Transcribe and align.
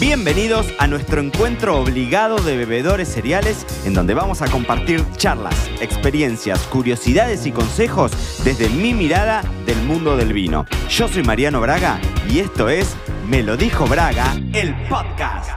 Bienvenidos 0.00 0.66
a 0.78 0.86
nuestro 0.86 1.20
encuentro 1.20 1.78
obligado 1.78 2.38
de 2.38 2.56
bebedores 2.56 3.06
cereales, 3.06 3.66
en 3.84 3.92
donde 3.92 4.14
vamos 4.14 4.40
a 4.40 4.50
compartir 4.50 5.04
charlas, 5.18 5.68
experiencias, 5.82 6.66
curiosidades 6.68 7.44
y 7.44 7.52
consejos 7.52 8.10
desde 8.42 8.70
mi 8.70 8.94
mirada 8.94 9.42
del 9.66 9.76
mundo 9.82 10.16
del 10.16 10.32
vino. 10.32 10.64
Yo 10.88 11.06
soy 11.06 11.22
Mariano 11.22 11.60
Braga 11.60 12.00
y 12.30 12.38
esto 12.38 12.70
es 12.70 12.96
Me 13.28 13.42
lo 13.42 13.58
dijo 13.58 13.86
Braga, 13.86 14.32
el 14.54 14.74
podcast. 14.88 15.50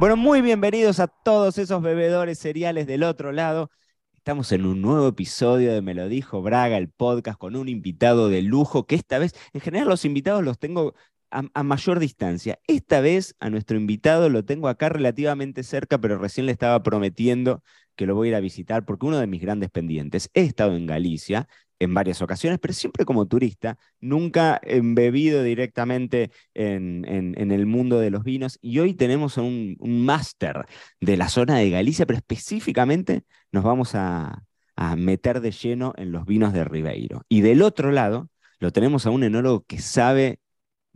Bueno, 0.00 0.16
muy 0.16 0.40
bienvenidos 0.40 0.98
a 0.98 1.06
todos 1.06 1.56
esos 1.56 1.80
bebedores 1.80 2.40
cereales 2.40 2.88
del 2.88 3.04
otro 3.04 3.30
lado. 3.30 3.70
Estamos 4.12 4.50
en 4.50 4.66
un 4.66 4.82
nuevo 4.82 5.06
episodio 5.06 5.72
de 5.72 5.82
Me 5.82 5.94
lo 5.94 6.08
dijo 6.08 6.42
Braga, 6.42 6.78
el 6.78 6.88
podcast, 6.88 7.38
con 7.38 7.54
un 7.54 7.68
invitado 7.68 8.28
de 8.28 8.42
lujo 8.42 8.86
que 8.86 8.96
esta 8.96 9.20
vez, 9.20 9.36
en 9.52 9.60
general 9.60 9.86
los 9.86 10.04
invitados 10.04 10.42
los 10.42 10.58
tengo 10.58 10.94
a, 11.30 11.62
mayor 11.62 11.98
distancia. 11.98 12.58
Esta 12.66 13.00
vez 13.00 13.34
a 13.40 13.50
nuestro 13.50 13.76
invitado 13.76 14.28
lo 14.28 14.44
tengo 14.44 14.68
acá 14.68 14.88
relativamente 14.88 15.62
cerca, 15.62 15.98
pero 15.98 16.18
recién 16.18 16.46
le 16.46 16.52
estaba 16.52 16.82
prometiendo 16.82 17.62
que 17.96 18.06
lo 18.06 18.14
voy 18.14 18.28
a 18.28 18.30
ir 18.30 18.34
a 18.36 18.40
visitar 18.40 18.84
porque 18.84 19.06
uno 19.06 19.18
de 19.18 19.26
mis 19.26 19.42
grandes 19.42 19.70
pendientes, 19.70 20.30
he 20.34 20.42
estado 20.42 20.76
en 20.76 20.86
Galicia 20.86 21.48
en 21.80 21.94
varias 21.94 22.22
ocasiones, 22.22 22.58
pero 22.60 22.74
siempre 22.74 23.04
como 23.04 23.26
turista, 23.26 23.78
nunca 24.00 24.60
embebido 24.64 25.42
directamente 25.42 26.30
en, 26.54 27.04
el 27.06 27.66
mundo 27.66 28.00
de 28.00 28.10
los 28.10 28.24
vinos. 28.24 28.58
Y 28.60 28.80
hoy 28.80 28.94
tenemos 28.94 29.36
un, 29.36 29.76
un 29.78 30.04
máster 30.04 30.66
de 31.00 31.16
la 31.16 31.28
zona 31.28 31.58
de 31.58 31.70
Galicia, 31.70 32.06
pero 32.06 32.18
específicamente 32.18 33.22
nos 33.52 33.64
vamos 33.64 33.94
a, 33.94 34.42
a 34.78 34.96
meter 34.96 35.40
de 35.40 35.50
lleno 35.50 35.92
en 35.96 36.12
los 36.12 36.24
vinos 36.24 36.52
de 36.52 36.64
Ribeiro. 36.64 37.24
Y 37.28 37.40
del 37.40 37.62
otro 37.62 37.90
lado, 37.90 38.30
lo 38.60 38.72
tenemos 38.72 39.06
a 39.06 39.10
un 39.10 39.24
enólogo 39.24 39.64
que 39.66 39.80
sabe 39.80 40.38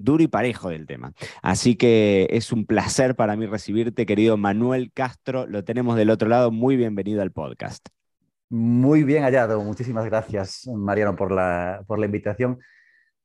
duro 0.02 0.23
y 0.23 0.29
parejo 0.29 0.69
del 0.69 0.87
tema. 0.87 1.12
Así 1.42 1.77
que 1.77 2.27
es 2.30 2.52
un 2.52 2.66
placer 2.66 3.15
para 3.15 3.37
mí 3.37 3.47
recibirte, 3.47 4.06
querido 4.06 4.37
Manuel 4.37 4.91
Castro. 4.92 5.47
Lo 5.47 5.64
tenemos 5.64 5.97
del 5.97 6.11
otro 6.11 6.28
lado. 6.28 6.50
Muy 6.50 6.77
bienvenido 6.77 7.22
al 7.22 7.33
podcast. 7.33 7.89
Muy 8.48 9.03
bien 9.05 9.23
hallado. 9.23 9.62
Muchísimas 9.62 10.05
gracias, 10.05 10.67
Mariano, 10.67 11.17
por 11.17 11.33
la, 11.33 11.83
por 11.86 11.98
la 11.98 12.06
invitación. 12.06 12.58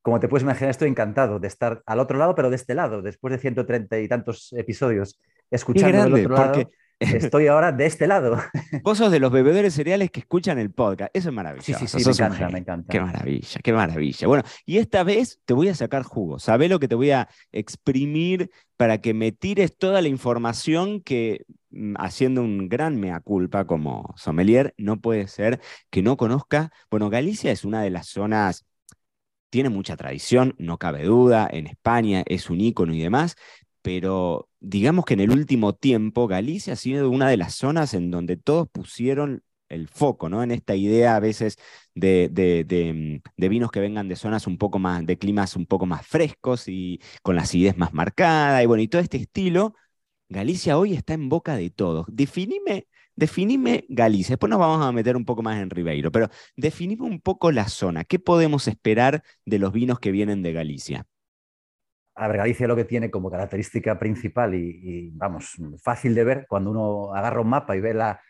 Como 0.01 0.19
te 0.19 0.29
puedes 0.29 0.43
imaginar, 0.43 0.69
estoy 0.69 0.87
encantado 0.87 1.39
de 1.39 1.49
estar 1.49 1.83
al 1.85 1.99
otro 1.99 2.17
lado, 2.17 2.33
pero 2.33 2.49
de 2.49 2.55
este 2.55 2.73
lado, 2.73 3.01
después 3.01 3.33
de 3.33 3.39
130 3.39 3.99
y 3.99 4.07
tantos 4.07 4.53
episodios, 4.53 5.19
escuchando 5.51 6.03
del 6.03 6.13
otro 6.13 6.35
lado. 6.35 6.69
Estoy 6.99 7.47
ahora 7.47 7.71
de 7.71 7.85
este 7.85 8.07
lado. 8.07 8.37
Vos 8.83 8.97
sos 8.97 9.11
de 9.11 9.19
los 9.19 9.31
bebedores 9.31 9.73
cereales 9.73 10.09
que 10.09 10.21
escuchan 10.21 10.57
el 10.57 10.71
podcast. 10.71 11.11
Eso 11.13 11.29
es 11.29 11.35
maravilloso. 11.35 11.79
Sí, 11.79 11.87
sí, 11.87 11.99
sí, 11.99 12.05
me 12.05 12.11
encanta, 12.11 12.49
me 12.49 12.59
encanta. 12.59 12.91
Qué 12.91 12.99
maravilla, 12.99 13.59
qué 13.63 13.73
maravilla. 13.73 14.27
Bueno, 14.27 14.43
y 14.65 14.77
esta 14.77 15.03
vez 15.03 15.39
te 15.45 15.53
voy 15.53 15.69
a 15.69 15.75
sacar 15.75 16.03
jugo. 16.03 16.39
Sabés 16.39 16.69
lo 16.69 16.79
que 16.79 16.87
te 16.87 16.95
voy 16.95 17.11
a 17.11 17.29
exprimir 17.51 18.49
para 18.77 18.99
que 18.99 19.13
me 19.13 19.31
tires 19.31 19.77
toda 19.77 20.01
la 20.01 20.07
información 20.07 21.01
que, 21.01 21.45
mm, 21.69 21.95
haciendo 21.99 22.41
un 22.41 22.67
gran 22.67 22.99
mea 22.99 23.19
culpa 23.19 23.65
como 23.65 24.13
sommelier, 24.17 24.73
no 24.77 24.99
puede 24.99 25.27
ser 25.27 25.59
que 25.91 26.01
no 26.01 26.17
conozca. 26.17 26.71
Bueno, 26.89 27.09
Galicia 27.09 27.51
es 27.51 27.63
una 27.63 27.81
de 27.81 27.91
las 27.91 28.07
zonas 28.07 28.65
tiene 29.49 29.69
mucha 29.69 29.95
tradición, 29.95 30.55
no 30.57 30.77
cabe 30.77 31.03
duda, 31.05 31.47
en 31.49 31.67
España 31.67 32.23
es 32.25 32.49
un 32.49 32.59
ícono 32.59 32.93
y 32.93 32.99
demás, 32.99 33.35
pero 33.87 34.49
digamos 34.59 35.05
que 35.05 35.13
en 35.13 35.21
el 35.21 35.31
último 35.31 35.73
tiempo 35.73 36.27
Galicia 36.27 36.73
ha 36.73 36.75
sido 36.75 37.09
una 37.09 37.29
de 37.29 37.37
las 37.37 37.55
zonas 37.55 37.93
en 37.93 38.11
donde 38.11 38.35
todos 38.35 38.67
pusieron 38.69 39.43
el 39.69 39.87
foco, 39.87 40.27
¿no? 40.27 40.43
En 40.43 40.51
esta 40.51 40.75
idea 40.75 41.15
a 41.15 41.21
veces 41.21 41.57
de, 41.95 42.27
de, 42.29 43.47
vinos 43.47 43.71
que 43.71 43.79
vengan 43.79 44.09
de 44.09 44.17
zonas 44.17 44.45
un 44.45 44.57
poco 44.57 44.77
más, 44.77 45.05
de 45.05 45.17
climas 45.17 45.55
un 45.55 45.65
poco 45.65 45.85
más 45.85 46.05
frescos 46.05 46.67
y 46.67 46.99
con 47.23 47.37
la 47.37 47.43
acidez 47.43 47.77
más 47.77 47.93
marcada, 47.93 48.61
y 48.61 48.65
bueno, 48.65 48.83
y 48.83 48.89
todo 48.89 49.01
este 49.01 49.15
estilo, 49.17 49.73
Galicia 50.27 50.77
hoy 50.77 50.93
está 50.93 51.13
en 51.13 51.29
boca 51.29 51.55
de 51.55 51.69
todos. 51.69 52.07
Definime, 52.09 52.87
definime 53.15 53.85
Galicia, 53.87 54.33
después 54.33 54.49
nos 54.49 54.59
vamos 54.59 54.85
a 54.85 54.91
meter 54.91 55.15
un 55.15 55.23
poco 55.23 55.43
más 55.43 55.61
en 55.61 55.69
Ribeiro, 55.69 56.11
pero 56.11 56.29
definime 56.57 57.05
un 57.05 57.21
poco 57.21 57.53
la 57.53 57.69
zona, 57.69 58.03
¿qué 58.03 58.19
podemos 58.19 58.67
esperar 58.67 59.23
de 59.45 59.59
los 59.59 59.71
vinos 59.71 59.99
que 60.01 60.11
vienen 60.11 60.41
de 60.43 60.51
Galicia? 60.51 61.07
Galicia 62.17 62.67
lo 62.67 62.75
que 62.75 62.85
tiene 62.85 63.11
como 63.11 63.29
característica 63.29 63.99
principal 63.99 64.55
y, 64.55 65.11
vamos, 65.13 65.55
fácil 65.83 66.15
de 66.15 66.23
ver, 66.23 66.45
cuando 66.49 66.71
uno 66.71 67.13
agarra 67.13 67.41
un 67.41 67.49
mapa 67.49 67.75
y 67.75 67.81
ve 67.81 67.93
la, 67.93 68.21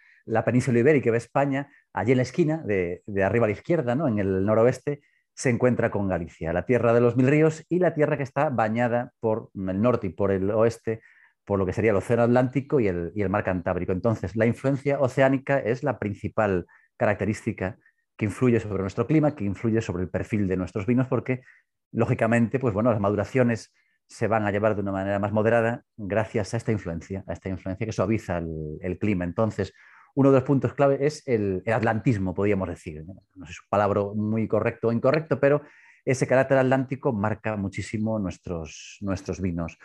península 0.44 0.80
ibérica 0.80 1.08
y 1.08 1.12
ve 1.12 1.18
España, 1.18 1.70
allí 1.94 2.12
en 2.12 2.18
la 2.18 2.24
esquina, 2.24 2.62
de, 2.66 3.02
arriba 3.24 3.46
a 3.46 3.47
la 3.47 3.53
izquierda, 3.53 3.96
¿no? 3.96 4.08
en 4.08 4.20
el 4.20 4.46
noroeste, 4.46 5.02
se 5.34 5.50
encuentra 5.50 5.92
con 5.92 6.08
Galicia, 6.08 6.52
la 6.52 6.66
tierra 6.66 6.94
de 6.94 7.00
los 7.00 7.16
mil 7.16 7.28
ríos 7.28 7.64
y 7.70 7.80
la 7.80 7.94
tierra 7.94 8.18
que 8.18 8.24
está 8.24 8.50
bañada 8.50 9.14
por 9.20 9.52
el 9.56 9.81
norte 9.81 10.08
y 10.08 10.09
por 10.09 10.31
el 10.31 10.50
oeste, 10.50 11.02
por 11.46 11.59
lo 11.59 11.66
que 11.66 11.74
sería 11.74 11.92
el 11.92 11.97
Océano 11.97 12.24
Atlántico 12.24 12.80
y 12.80 12.88
el 12.88 13.30
mar 13.30 13.44
Cantábrico. 13.44 13.92
Entonces, 13.92 14.36
la 14.36 14.47
influencia 14.47 15.00
oceánica 15.00 15.59
es 15.59 15.84
la 15.84 16.00
principal 16.00 16.66
característica 16.97 17.78
que 18.18 18.26
influye 18.26 18.59
sobre 18.59 18.81
nuestro 18.81 19.06
clima, 19.06 19.36
que 19.36 19.46
influye 19.46 19.80
sobre 19.81 20.03
el 20.03 20.09
perfil 20.09 20.47
de 20.47 20.58
nuestros 20.58 20.86
vinos, 20.88 21.08
porque 21.08 21.44
lógicamente, 21.92 22.59
pues 22.59 22.74
bueno, 22.74 22.92
las 22.92 23.00
maduraciones 23.00 23.74
se 24.08 24.28
van 24.28 24.46
a 24.46 24.52
llevar 24.52 24.75
de 24.75 24.81
una 24.81 24.92
manera 24.92 25.20
más 25.20 25.31
moderada 25.31 25.84
gracias 25.98 26.53
a 26.53 26.58
esta 26.58 26.72
influencia, 26.72 27.24
a 27.28 27.34
esta 27.34 27.50
influencia 27.50 27.86
que 27.86 27.92
suaviza 27.92 28.38
el, 28.38 28.98
clima. 29.00 29.25
Entonces, 29.25 29.74
uno 30.16 30.31
de 30.31 30.38
los 30.38 30.44
puntos 30.44 30.74
clave 30.74 31.06
es 31.06 31.28
el, 31.28 31.62
atlantismo, 31.68 32.34
podríamos 32.34 32.70
decir. 32.70 33.03
¿no? 33.06 33.16
sé 33.46 33.47
si 33.47 33.52
es 33.52 33.59
un 33.59 33.70
palabra 33.70 34.02
muy 34.16 34.47
correcto 34.47 34.88
o 34.88 34.92
incorrecto, 34.92 35.40
pero 35.40 35.62
ese 36.06 36.26
carácter 36.26 36.58
atlántico 36.58 37.12
marca 37.12 37.58
muchísimo 37.58 38.18
nuestros, 38.18 38.97
nuestros 39.02 39.42
vinos. 39.42 39.78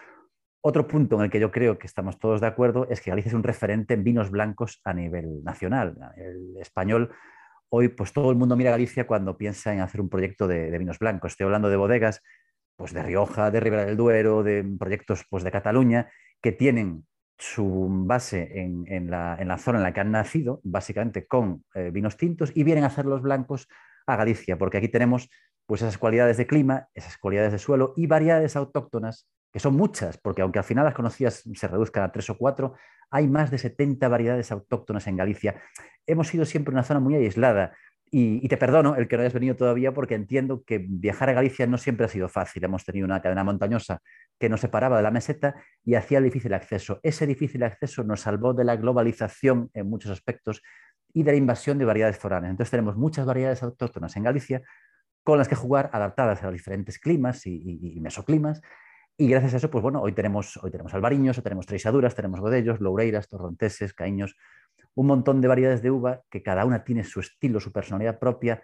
Otro 0.65 0.87
punto 0.87 1.17
en 1.17 1.23
el 1.23 1.31
que 1.31 1.41
yo 1.41 1.51
creo 1.51 1.77
que 1.77 1.89
estamos 1.89 2.21
todos 2.21 2.41
de 2.41 2.47
acuerdo 2.47 2.87
es 2.89 3.01
que 3.01 3.11
Galicia 3.11 3.31
es 3.31 3.35
un 3.35 3.43
referente 3.43 3.95
en 3.95 4.05
vinos 4.05 4.31
blancos 4.31 4.81
a 4.85 4.95
nivel 4.95 5.43
nacional. 5.43 5.97
El 6.17 6.57
español 6.61 7.11
hoy 7.75 7.89
pues 7.89 8.13
todo 8.13 8.31
el 8.31 8.37
mundo 8.37 8.55
mira 8.55 8.71
a 8.71 8.73
Galicia 8.73 9.07
cuando 9.07 9.39
piensa 9.39 9.73
en 9.73 9.81
hacer 9.81 10.03
un 10.03 10.11
proyecto 10.11 10.47
de, 10.47 10.77
vinos 10.79 10.99
blancos. 10.99 11.33
Estoy 11.33 11.47
hablando 11.47 11.71
de 11.71 11.77
bodegas 11.77 12.21
pues 12.77 12.93
de 12.93 13.03
Rioja, 13.03 13.51
de 13.51 13.61
Ribera 13.61 13.87
del 13.87 13.97
Duero, 13.97 14.43
de 14.43 14.63
proyectos 14.79 15.25
pues 15.31 15.43
de 15.43 15.51
Cataluña, 15.51 16.11
que 16.43 16.53
tienen 16.53 17.07
su 17.39 17.89
base 17.91 18.61
en, 18.61 19.11
la, 19.11 19.59
zona 19.59 19.79
en 19.79 19.85
la 19.85 19.95
que 19.95 20.01
han 20.01 20.11
nacido, 20.11 20.61
básicamente 20.65 21.27
con 21.27 21.65
eh, 21.75 21.91
vinos 21.91 22.19
tintos, 22.19 22.53
y 22.55 22.63
vienen 22.63 22.85
a 22.85 22.89
hacer 22.89 23.07
los 23.07 23.23
blancos 23.23 23.69
a 24.07 24.17
Galicia, 24.17 24.59
porque 24.59 24.77
aquí 24.77 24.89
tenemos 24.89 25.31
pues 25.65 25.81
esas 25.81 25.97
cualidades 25.97 26.37
de 26.37 26.47
clima, 26.47 26.89
esas 26.93 27.17
cualidades 27.17 27.53
de 27.53 27.59
suelo 27.59 27.95
y 27.97 28.07
variedades 28.07 28.55
autóctonas, 28.55 29.27
que 29.53 29.61
son 29.61 29.77
muchas, 29.77 30.19
porque 30.19 30.43
aunque 30.43 30.59
al 30.59 30.65
final 30.65 30.85
las 30.85 30.95
conocidas 30.95 31.43
se 31.55 31.69
reduzcan 31.69 32.03
a 32.05 32.13
tres 32.13 32.31
o 32.31 32.39
cuatro, 32.39 32.75
hay 33.11 33.29
más 33.29 33.51
de 33.51 33.59
70 33.59 34.09
variedades 34.09 34.51
autóctonas 34.51 35.07
en 35.07 35.17
Galicia. 35.17 35.61
Hemos 36.07 36.29
sido 36.29 36.45
siempre 36.45 36.73
una 36.73 36.83
zona 36.83 37.01
muy 37.01 37.15
aislada. 37.15 37.77
Y, 38.15 38.47
te 38.47 38.59
perdono 38.59 38.95
el 38.97 39.09
que 39.09 39.17
no 39.17 39.23
hayas 39.23 39.33
venido 39.33 39.57
todavía 39.57 39.95
porque 39.95 40.15
entiendo 40.15 40.65
que 40.65 40.85
viajar 40.87 41.31
a 41.31 41.33
Galicia 41.33 41.67
no 41.67 41.79
siempre 41.79 42.05
ha 42.05 42.11
sido 42.11 42.29
fácil. 42.29 42.63
Hemos 42.63 42.85
tenido 42.85 43.07
una 43.07 43.23
cadena 43.23 43.43
montañosa 43.43 44.03
que 44.39 44.51
nos 44.51 44.61
separaba 44.61 44.99
de 44.99 45.03
la 45.03 45.11
meseta 45.11 45.55
y 45.83 45.95
hacía 45.95 46.21
difícil 46.21 46.53
acceso. 46.53 47.01
Ese 47.03 47.27
difícil 47.27 47.63
acceso 47.63 48.05
nos 48.05 48.21
salvó 48.21 48.53
de 48.53 48.65
la 48.65 48.77
globalización 48.77 49.71
en 49.73 49.89
muchos 49.89 50.11
aspectos 50.11 50.63
y 51.15 51.23
de 51.23 51.33
la 51.33 51.39
invasión 51.39 51.79
de 51.79 51.87
variedades 51.87 52.19
foráneas. 52.19 52.51
Entonces 52.51 52.71
tenemos 52.71 52.97
muchas 52.97 53.25
variedades 53.25 53.63
autóctonas 53.63 54.15
en 54.17 54.25
Galicia 54.25 54.63
con 55.25 55.39
las 55.39 55.49
que 55.49 55.55
jugar, 55.55 55.91
adaptadas 55.93 56.43
a 56.43 56.47
los 56.47 56.53
diferentes 56.53 56.99
climas 56.99 57.47
y, 57.47 57.99
mesoclimas. 58.01 58.61
Y 59.19 59.29
gracias 59.29 59.55
a 59.55 59.57
eso, 59.59 59.71
pues 59.71 59.83
bueno, 59.83 60.01
hoy 60.01 60.13
tenemos, 60.13 60.59
hoy 60.63 60.71
tenemos 60.71 60.95
albariños, 60.95 61.37
hoy 61.37 61.45
tenemos 61.45 61.67
treixaduras, 61.67 62.15
tenemos 62.15 62.41
godellos, 62.41 62.81
loureiras, 62.81 63.29
torronteses, 63.29 63.93
caíños, 63.93 64.37
un 64.95 65.07
montón 65.07 65.41
de 65.41 65.49
variedades 65.49 65.83
de 65.83 65.91
uva 65.91 66.23
que 66.31 66.43
cada 66.43 66.65
una 66.65 66.85
tiene 66.85 67.05
su 67.05 67.21
estilo, 67.21 67.61
su 67.61 67.73
personalidad 67.73 68.19
propia 68.19 68.63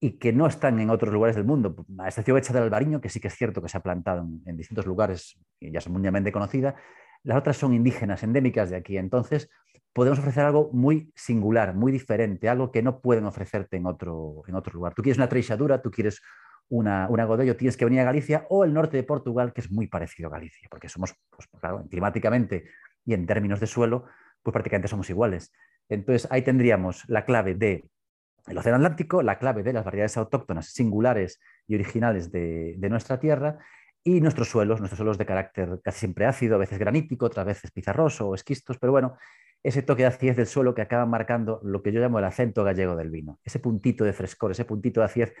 y 0.00 0.18
que 0.18 0.32
no 0.32 0.46
están 0.46 0.78
en 0.80 0.90
otros 0.90 1.12
lugares 1.12 1.36
del 1.36 1.44
mundo, 1.44 1.86
a 1.98 2.08
excepción 2.08 2.40
del 2.40 2.62
albariño, 2.64 3.00
que 3.00 3.08
sí 3.08 3.20
que 3.20 3.28
es 3.28 3.34
cierto 3.34 3.62
que 3.62 3.68
se 3.68 3.78
ha 3.78 3.80
plantado 3.80 4.26
en, 4.44 4.56
distintos 4.56 4.84
lugares 4.84 5.38
y 5.60 5.70
ya 5.70 5.78
es 5.78 5.88
mundialmente 5.88 6.30
conocida, 6.30 6.74
las 7.22 7.38
otras 7.38 7.56
son 7.56 7.72
indígenas, 7.72 8.22
endémicas 8.22 8.68
de 8.70 8.76
aquí. 8.76 8.98
Entonces, 8.98 9.48
podemos 9.94 10.18
ofrecer 10.18 10.44
algo 10.44 10.70
muy 10.72 11.10
singular, 11.14 11.74
muy 11.74 11.90
diferente, 11.90 12.48
algo 12.48 12.70
que 12.70 12.82
no 12.82 13.00
pueden 13.00 13.24
ofrecerte 13.24 13.78
en 13.78 13.86
otro, 13.86 14.42
en 14.46 14.56
otro 14.56 14.74
lugar. 14.74 14.92
Tú 14.92 15.02
quieres 15.02 15.16
una 15.16 15.28
treixadura, 15.28 15.80
tú 15.80 15.90
quieres 15.90 16.20
una, 16.68 17.08
una 17.08 17.24
godello, 17.24 17.56
tienes 17.56 17.76
que 17.76 17.84
venir 17.84 18.00
a 18.00 18.04
Galicia 18.04 18.46
o 18.48 18.64
el 18.64 18.72
norte 18.72 18.96
de 18.96 19.02
Portugal, 19.02 19.52
que 19.52 19.60
es 19.60 19.70
muy 19.70 19.86
parecido 19.86 20.28
a 20.28 20.32
Galicia, 20.32 20.68
porque 20.70 20.88
somos, 20.88 21.14
pues, 21.30 21.48
claro, 21.60 21.86
climáticamente 21.90 22.64
y 23.04 23.14
en 23.14 23.26
términos 23.26 23.60
de 23.60 23.66
suelo, 23.66 24.06
pues 24.42 24.52
prácticamente 24.52 24.88
somos 24.88 25.08
iguales. 25.10 25.52
Entonces 25.88 26.28
ahí 26.30 26.42
tendríamos 26.42 27.04
la 27.08 27.24
clave 27.24 27.54
del 27.54 27.90
el 28.46 28.58
Océano 28.58 28.76
Atlántico, 28.76 29.22
la 29.22 29.38
clave 29.38 29.62
de 29.62 29.72
las 29.72 29.84
variedades 29.84 30.16
autóctonas 30.16 30.66
singulares 30.66 31.40
y 31.66 31.74
originales 31.74 32.30
de, 32.30 32.76
nuestra 32.90 33.18
tierra 33.18 33.58
y 34.02 34.20
nuestros 34.20 34.50
suelos, 34.50 34.80
nuestros 34.80 34.98
suelos 34.98 35.16
de 35.16 35.24
carácter 35.24 35.80
casi 35.82 36.00
siempre 36.00 36.26
ácido, 36.26 36.56
a 36.56 36.58
veces 36.58 36.78
granítico, 36.78 37.26
otras 37.26 37.46
veces 37.46 37.70
pizarroso 37.70 38.28
o 38.28 38.34
esquistos, 38.34 38.78
pero 38.78 38.92
bueno, 38.92 39.16
ese 39.62 39.80
toque 39.80 40.02
de 40.02 40.08
acidez 40.08 40.36
del 40.36 40.46
suelo 40.46 40.74
que 40.74 40.82
acaba 40.82 41.06
marcando 41.06 41.58
lo 41.64 41.82
que 41.82 41.90
yo 41.90 42.00
llamo 42.00 42.18
el 42.18 42.26
acento 42.26 42.64
gallego 42.64 42.96
del 42.96 43.10
vino, 43.10 43.40
ese 43.42 43.60
puntito 43.60 44.04
de 44.04 44.12
frescor, 44.12 44.50
ese 44.50 44.66
puntito 44.66 45.00
de 45.00 45.06
acidez, 45.06 45.34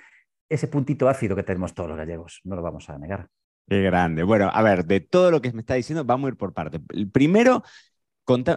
ese 0.48 0.68
puntito 0.68 1.08
ácido 1.08 1.36
que 1.36 1.42
tenemos 1.42 1.74
todos 1.74 1.88
los 1.88 1.98
gallegos, 1.98 2.40
no 2.44 2.56
lo 2.56 2.62
vamos 2.62 2.88
a 2.90 2.98
negar. 2.98 3.28
Qué 3.66 3.80
grande. 3.82 4.22
Bueno, 4.24 4.50
a 4.52 4.62
ver, 4.62 4.84
de 4.84 5.00
todo 5.00 5.30
lo 5.30 5.40
que 5.40 5.52
me 5.52 5.60
está 5.60 5.74
diciendo, 5.74 6.04
vamos 6.04 6.26
a 6.26 6.30
ir 6.30 6.36
por 6.36 6.52
parte. 6.52 6.80
El 6.90 7.10
primero, 7.10 7.62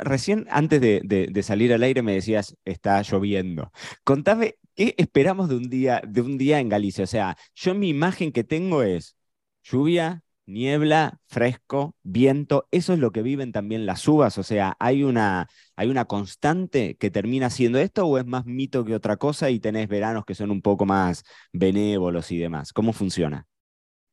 recién 0.03 0.47
antes 0.49 0.81
de, 0.81 1.43
salir 1.43 1.73
al 1.73 1.83
aire 1.83 2.01
me 2.01 2.13
decías, 2.13 2.57
está 2.65 3.01
lloviendo. 3.01 3.71
Contame, 4.03 4.55
¿qué 4.75 4.95
esperamos 4.97 5.49
de 5.49 5.55
un, 5.55 5.69
día, 5.69 6.01
de 6.05 6.21
un 6.21 6.37
día 6.37 6.59
en 6.59 6.69
Galicia? 6.69 7.03
O 7.03 7.07
sea, 7.07 7.37
yo 7.55 7.73
mi 7.73 7.89
imagen 7.89 8.31
que 8.31 8.43
tengo 8.43 8.83
es 8.83 9.17
lluvia, 9.63 10.23
niebla, 10.47 11.19
fresco, 11.27 11.95
viento, 12.03 12.67
eso 12.71 12.93
es 12.93 12.99
lo 12.99 13.11
que 13.11 13.21
viven 13.21 13.51
también 13.51 13.85
las 13.85 14.07
uvas, 14.07 14.37
o 14.37 14.43
sea, 14.43 14.75
hay 14.79 15.03
una, 15.03 15.47
hay 15.75 15.89
una 15.89 16.05
constante 16.05 16.95
que 16.97 17.11
termina 17.11 17.49
siendo 17.49 17.77
esto 17.79 18.07
o 18.07 18.17
es 18.17 18.25
más 18.25 18.45
mito 18.45 18.83
que 18.85 18.95
otra 18.95 19.17
cosa 19.17 19.49
y 19.49 19.59
tenés 19.59 19.87
veranos 19.87 20.25
que 20.25 20.35
son 20.35 20.49
un 20.49 20.61
poco 20.61 20.85
más 20.85 21.23
benévolos 21.53 22.31
y 22.31 22.39
demás. 22.39 22.73
¿Cómo 22.73 22.93
funciona? 22.93 23.45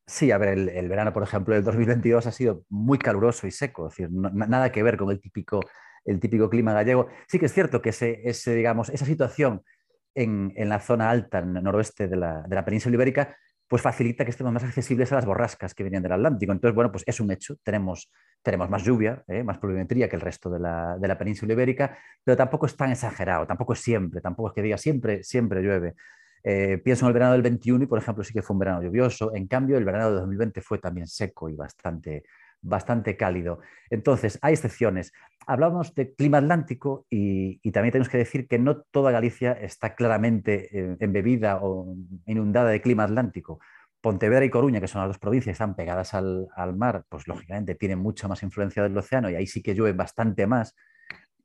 Sí, 0.06 0.30
a 0.30 0.38
ver, 0.38 0.58
el, 0.58 0.88
verano, 0.88 1.14
por 1.14 1.22
ejemplo, 1.22 1.54
del 1.54 1.64
2022 1.64 2.26
ha 2.26 2.32
sido 2.32 2.64
muy 2.68 2.98
caluroso 2.98 3.46
y 3.46 3.50
seco, 3.50 3.86
es 3.86 3.96
decir, 3.96 4.10
nada 4.10 4.70
que 4.70 4.82
ver 4.82 4.98
con 4.98 5.10
el 5.10 5.18
típico, 5.18 5.60
el 6.04 6.20
típico 6.20 6.50
clima 6.50 6.74
gallego. 6.74 7.08
Sí 7.26 7.38
que 7.38 7.46
es 7.46 7.54
cierto 7.54 7.80
que 7.80 7.88
ese, 7.88 8.54
digamos, 8.54 8.90
esa 8.90 9.06
situación 9.06 9.62
en, 10.14 10.52
la 10.68 10.80
zona 10.80 11.08
alta, 11.08 11.38
en 11.38 11.56
el 11.56 11.62
noroeste 11.62 12.06
de 12.06 12.16
la, 12.16 12.42
de 12.42 12.54
la 12.54 12.64
península 12.66 12.94
ibérica, 12.96 13.34
pues 13.74 13.82
facilita 13.82 14.24
que 14.24 14.30
estemos 14.30 14.52
más 14.52 14.62
accesibles 14.62 15.10
a 15.10 15.16
las 15.16 15.26
borrascas 15.26 15.74
que 15.74 15.82
venían 15.82 16.00
del 16.00 16.12
Atlántico. 16.12 16.52
Entonces, 16.52 16.76
bueno, 16.76 16.92
pues 16.92 17.02
es 17.08 17.18
un 17.18 17.32
hecho. 17.32 17.56
Tenemos, 17.64 18.08
tenemos 18.40 18.70
más 18.70 18.84
lluvia, 18.84 19.24
¿eh? 19.26 19.42
más 19.42 19.58
pluviometría 19.58 20.08
que 20.08 20.14
el 20.14 20.22
resto 20.22 20.48
de 20.48 20.60
la, 20.60 20.96
de 20.96 21.08
la, 21.08 21.18
península 21.18 21.54
ibérica, 21.54 21.98
pero 22.22 22.36
tampoco 22.36 22.66
es 22.66 22.76
tan 22.76 22.92
exagerado, 22.92 23.48
tampoco 23.48 23.72
es 23.72 23.80
siempre, 23.80 24.20
tampoco 24.20 24.50
es 24.50 24.54
que 24.54 24.62
diga 24.62 24.78
siempre, 24.78 25.24
siempre 25.24 25.60
llueve. 25.60 25.96
Eh, 26.44 26.78
pienso 26.84 27.04
en 27.04 27.08
el 27.08 27.14
verano 27.14 27.32
del 27.32 27.42
21 27.42 27.82
y, 27.82 27.86
por 27.88 27.98
ejemplo, 27.98 28.22
sí 28.22 28.32
que 28.32 28.42
fue 28.42 28.54
un 28.54 28.60
verano 28.60 28.80
lluvioso. 28.80 29.34
En 29.34 29.48
cambio, 29.48 29.76
el 29.76 29.84
verano 29.84 30.08
de 30.10 30.20
2020 30.20 30.60
fue 30.60 30.78
también 30.78 31.08
seco 31.08 31.48
y 31.48 31.56
bastante, 31.56 32.22
bastante 32.64 33.16
cálido. 33.16 33.60
Entonces, 33.90 34.38
hay 34.42 34.54
excepciones. 34.54 35.12
Hablamos 35.46 35.94
de 35.94 36.14
clima 36.14 36.38
atlántico 36.38 37.06
y, 37.10 37.58
también 37.70 37.92
tenemos 37.92 38.08
que 38.08 38.18
decir 38.18 38.48
que 38.48 38.58
no 38.58 38.82
toda 38.82 39.12
Galicia 39.12 39.52
está 39.52 39.94
claramente 39.94 40.68
eh, 40.72 40.96
embebida 41.00 41.60
o 41.62 41.94
inundada 42.26 42.70
de 42.70 42.80
clima 42.80 43.04
atlántico. 43.04 43.60
Pontevedra 44.00 44.44
y 44.44 44.50
Coruña, 44.50 44.80
que 44.80 44.88
son 44.88 45.00
las 45.00 45.08
dos 45.08 45.18
provincias 45.18 45.52
que 45.52 45.52
están 45.52 45.76
pegadas 45.76 46.12
al, 46.14 46.48
mar, 46.76 47.04
pues 47.08 47.26
lógicamente 47.26 47.74
tienen 47.74 47.98
mucha 47.98 48.28
más 48.28 48.42
influencia 48.42 48.82
del 48.82 48.96
océano 48.96 49.30
y 49.30 49.34
ahí 49.34 49.46
sí 49.46 49.62
que 49.62 49.74
llueve 49.74 49.96
bastante 49.96 50.46
más 50.46 50.74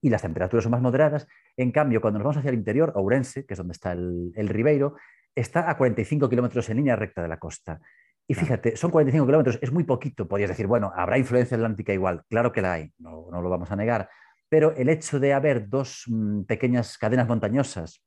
y 0.01 0.09
las 0.09 0.21
temperaturas 0.21 0.63
son 0.63 0.71
más 0.71 0.81
moderadas. 0.81 1.27
En 1.55 1.71
cambio, 1.71 2.01
cuando 2.01 2.19
nos 2.19 2.25
vamos 2.25 2.37
hacia 2.37 2.49
el 2.49 2.57
interior, 2.57 2.91
Ourense, 2.95 3.45
que 3.45 3.53
es 3.53 3.57
donde 3.57 3.73
está 3.73 3.93
el, 3.93 4.31
el 4.35 4.49
Ribeiro, 4.49 4.95
está 5.35 5.69
a 5.69 5.77
45 5.77 6.29
kilómetros 6.29 6.69
en 6.69 6.77
línea 6.77 6.95
recta 6.95 7.21
de 7.21 7.27
la 7.27 7.37
costa. 7.37 7.79
Y 8.29 8.35
fíjate, 8.35 8.77
son 8.77 8.91
45 8.91 9.25
kilómetros, 9.25 9.57
es 9.59 9.71
muy 9.71 9.85
poquito. 9.85 10.27
Podrías 10.27 10.51
decir, 10.51 10.67
bueno, 10.67 10.91
habrá 10.95 11.17
influencia 11.17 11.57
atlántica 11.57 11.93
igual. 11.93 12.21
Claro 12.29 12.51
que 12.51 12.61
la 12.61 12.73
hay, 12.73 12.93
no, 12.99 13.27
lo 13.31 13.49
vamos 13.49 13.71
a 13.71 13.75
negar. 13.75 14.07
Pero 14.47 14.71
el 14.75 14.87
hecho 14.89 15.19
de 15.19 15.33
haber 15.33 15.67
dos 15.67 16.03
mm, 16.05 16.43
pequeñas 16.43 16.99
cadenas 16.99 17.27
montañosas 17.27 18.03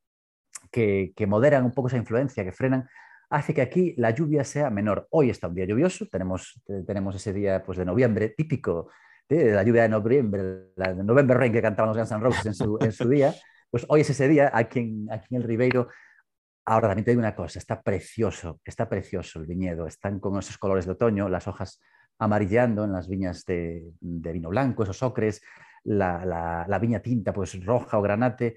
que, 0.70 1.12
moderan 1.26 1.64
un 1.64 1.72
poco 1.72 1.88
esa 1.88 1.96
influencia, 1.96 2.44
que 2.44 2.52
frenan, 2.52 2.88
hace 3.30 3.52
que 3.52 3.62
aquí 3.62 3.94
la 3.96 4.10
lluvia 4.10 4.44
sea 4.44 4.70
menor. 4.70 5.08
Hoy 5.10 5.28
está 5.28 5.48
un 5.48 5.56
día 5.56 5.64
lluvioso, 5.64 6.06
tenemos, 6.06 6.62
tenemos 6.86 7.16
ese 7.16 7.32
día 7.32 7.60
pues, 7.64 7.76
de 7.78 7.84
noviembre 7.84 8.28
típico 8.28 8.90
de 9.28 9.50
la 9.50 9.64
lluvia 9.64 9.82
de 9.82 9.88
noviembre, 9.88 10.42
la 10.76 10.94
de 10.94 11.02
November 11.02 11.36
Rain 11.36 11.52
que 11.52 11.60
cantaban 11.62 11.88
los 11.88 11.96
Guns 11.96 12.12
N' 12.12 12.20
Roses 12.20 12.46
en 12.46 12.54
su, 12.54 12.78
en 12.80 12.92
su 12.92 13.08
día. 13.08 13.34
Pues 13.68 13.86
hoy 13.88 14.02
es 14.02 14.10
ese 14.10 14.28
día 14.28 14.52
aquí 14.54 14.78
en, 14.78 15.08
aquí 15.10 15.34
en 15.34 15.42
el 15.42 15.48
Ribeiro 15.48 15.88
Ahora 16.64 16.88
también 16.88 17.04
te 17.04 17.10
digo 17.10 17.20
una 17.20 17.34
cosa, 17.34 17.58
está 17.58 17.82
precioso, 17.82 18.60
está 18.64 18.88
precioso 18.88 19.40
el 19.40 19.46
viñedo, 19.46 19.86
están 19.86 20.20
con 20.20 20.38
esos 20.38 20.58
colores 20.58 20.86
de 20.86 20.92
otoño, 20.92 21.28
las 21.28 21.48
hojas 21.48 21.80
amarillando 22.18 22.84
en 22.84 22.92
las 22.92 23.08
viñas 23.08 23.44
de, 23.44 23.90
vino 24.00 24.48
blanco, 24.48 24.84
esos 24.84 25.02
ocres, 25.02 25.42
la, 25.84 26.78
viña 26.80 27.00
tinta 27.00 27.32
pues 27.32 27.64
roja 27.64 27.98
o 27.98 28.02
granate. 28.02 28.56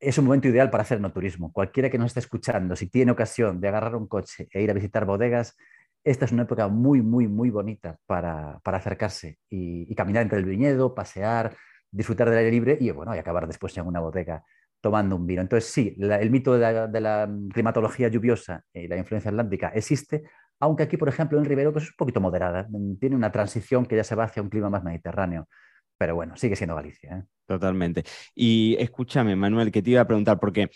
Es 0.00 0.16
un 0.16 0.24
momento 0.24 0.48
ideal 0.48 0.70
para 0.70 0.82
hacer 0.82 1.00
no 1.00 1.12
turismo. 1.12 1.52
Cualquiera 1.52 1.90
que 1.90 1.98
nos 1.98 2.08
esté 2.08 2.20
escuchando, 2.20 2.76
si 2.76 2.88
tiene 2.88 3.12
ocasión 3.12 3.60
de 3.60 3.68
agarrar 3.68 3.96
un 3.96 4.08
coche 4.08 4.48
e 4.50 4.62
ir 4.62 4.70
a 4.70 4.74
visitar 4.74 5.04
bodegas, 5.04 5.54
esta 6.02 6.24
es 6.24 6.32
una 6.32 6.42
época 6.42 6.68
muy, 6.68 7.02
muy, 7.02 7.28
muy 7.28 7.50
bonita 7.50 7.98
para, 8.06 8.60
acercarse 8.64 9.38
y, 9.50 9.94
caminar 9.94 10.22
entre 10.22 10.38
el 10.38 10.44
viñedo, 10.44 10.94
pasear, 10.94 11.56
disfrutar 11.90 12.28
del 12.28 12.38
aire 12.38 12.50
libre 12.50 12.78
y, 12.80 12.90
bueno, 12.90 13.14
y 13.14 13.18
acabar 13.18 13.46
después 13.46 13.76
en 13.76 13.86
una 13.86 14.00
bodega 14.00 14.44
tomando 14.84 15.16
un 15.16 15.26
vino. 15.26 15.40
Entonces, 15.40 15.70
sí, 15.72 15.96
el 15.98 16.30
mito 16.30 16.58
de 16.58 17.00
la, 17.00 17.26
climatología 17.54 18.08
lluviosa 18.08 18.62
y 18.70 18.86
la 18.86 18.98
influencia 18.98 19.30
atlántica 19.30 19.68
existe, 19.68 20.24
aunque 20.60 20.82
aquí, 20.82 20.98
por 20.98 21.08
ejemplo, 21.08 21.38
en 21.38 21.46
Ribero 21.46 21.72
pues 21.72 21.84
es 21.84 21.90
un 21.92 21.96
poquito 21.96 22.20
moderada. 22.20 22.68
Tiene 23.00 23.16
una 23.16 23.32
transición 23.32 23.86
que 23.86 23.96
ya 23.96 24.04
se 24.04 24.14
va 24.14 24.24
hacia 24.24 24.42
un 24.42 24.50
clima 24.50 24.68
más 24.68 24.84
mediterráneo. 24.84 25.48
Pero 25.96 26.16
bueno, 26.16 26.36
sigue 26.36 26.54
siendo 26.54 26.74
Galicia. 26.74 27.16
¿eh? 27.16 27.22
Totalmente. 27.46 28.04
Y 28.34 28.76
escúchame, 28.78 29.34
Manuel, 29.36 29.72
que 29.72 29.80
te 29.80 29.88
iba 29.88 30.02
a 30.02 30.06
preguntar, 30.06 30.38
porque 30.38 30.68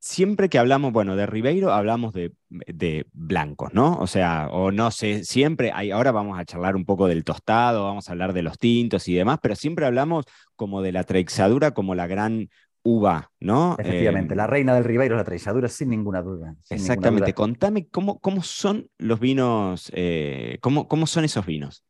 siempre 0.00 0.48
que 0.48 0.58
hablamos, 0.58 0.92
bueno, 0.92 1.14
de 1.14 1.26
Ribeiro, 1.26 1.72
hablamos 1.72 2.12
de, 2.12 2.32
de, 2.48 3.06
blancos, 3.12 3.72
¿no? 3.72 3.96
O 3.98 4.08
sea, 4.08 4.48
o 4.50 4.72
no 4.72 4.90
sé, 4.90 5.22
siempre, 5.22 5.70
hay, 5.72 5.92
ahora 5.92 6.10
vamos 6.10 6.40
a 6.40 6.44
charlar 6.44 6.74
un 6.74 6.84
poco 6.84 7.06
del 7.06 7.22
tostado, 7.22 7.84
vamos 7.84 8.08
a 8.08 8.12
hablar 8.12 8.32
de 8.32 8.42
los 8.42 8.58
tintos 8.58 9.06
y 9.06 9.14
demás, 9.14 9.38
pero 9.40 9.54
siempre 9.54 9.86
hablamos 9.86 10.24
como 10.56 10.82
de 10.82 10.90
la 10.90 11.04
treixadura 11.04 11.70
como 11.70 11.94
la 11.94 12.08
gran 12.08 12.48
uva, 12.84 13.30
¿no? 13.40 13.76
Efectivamente, 13.78 14.36
la 14.36 14.44
em, 14.44 14.50
reina 14.50 14.74
del 14.74 14.84
Ribeiro 14.84 15.16
es 15.16 15.18
la 15.18 15.24
traisadura, 15.24 15.68
sin 15.68 15.88
ninguna 15.88 16.22
duda. 16.22 16.54
exactamente. 16.68 17.32
Contame 17.32 17.88
cómo, 17.88 18.20
cómo, 18.20 18.42
son 18.42 18.88
los 18.98 19.18
vinos, 19.18 19.90
eh, 19.94 20.58
cómo, 20.60 20.86
cómo, 20.86 21.06
son 21.06 21.24
esos 21.24 21.44
vinos. 21.46 21.84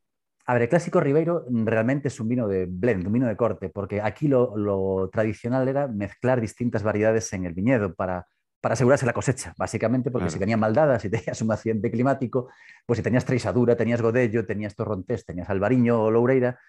A 0.46 0.52
ver, 0.52 0.62
el 0.62 0.69
clásico 0.69 1.00
Ribeiro 1.00 1.46
realmente 1.50 2.08
es 2.08 2.20
un 2.20 2.29
vino 2.29 2.46
de 2.46 2.67
blend, 2.67 3.06
un 3.06 3.12
vino 3.12 3.26
de 3.26 3.37
corte, 3.37 3.70
porque 3.70 4.00
aquí 4.00 4.29
lo, 4.29 5.11
tradicional 5.12 5.67
era 5.69 5.88
mezclar 5.88 6.41
distintas 6.41 6.82
variedades 6.85 7.32
en 7.32 7.44
el 7.44 7.55
viñedo 7.55 7.94
para, 7.94 8.29
para 8.61 8.75
asegurarse 8.75 9.05
la 9.05 9.12
cosecha, 9.12 9.52
básicamente, 9.58 10.12
porque 10.12 10.31
si 10.31 10.38
venían 10.38 10.61
maldadas, 10.61 11.02
si 11.02 11.11
tenías 11.11 11.43
un 11.43 11.50
accidente 11.50 11.91
climático, 11.91 12.50
pues 12.87 12.99
si 12.99 13.02
tenías 13.02 13.25
Traisadura, 13.25 13.75
tenías 13.76 14.00
Godello, 14.00 14.46
tenías 14.46 14.76
Torrontés, 14.76 15.25
tenías 15.25 15.50
Albariño 15.50 16.00
o 16.00 16.11
Loureira, 16.11 16.61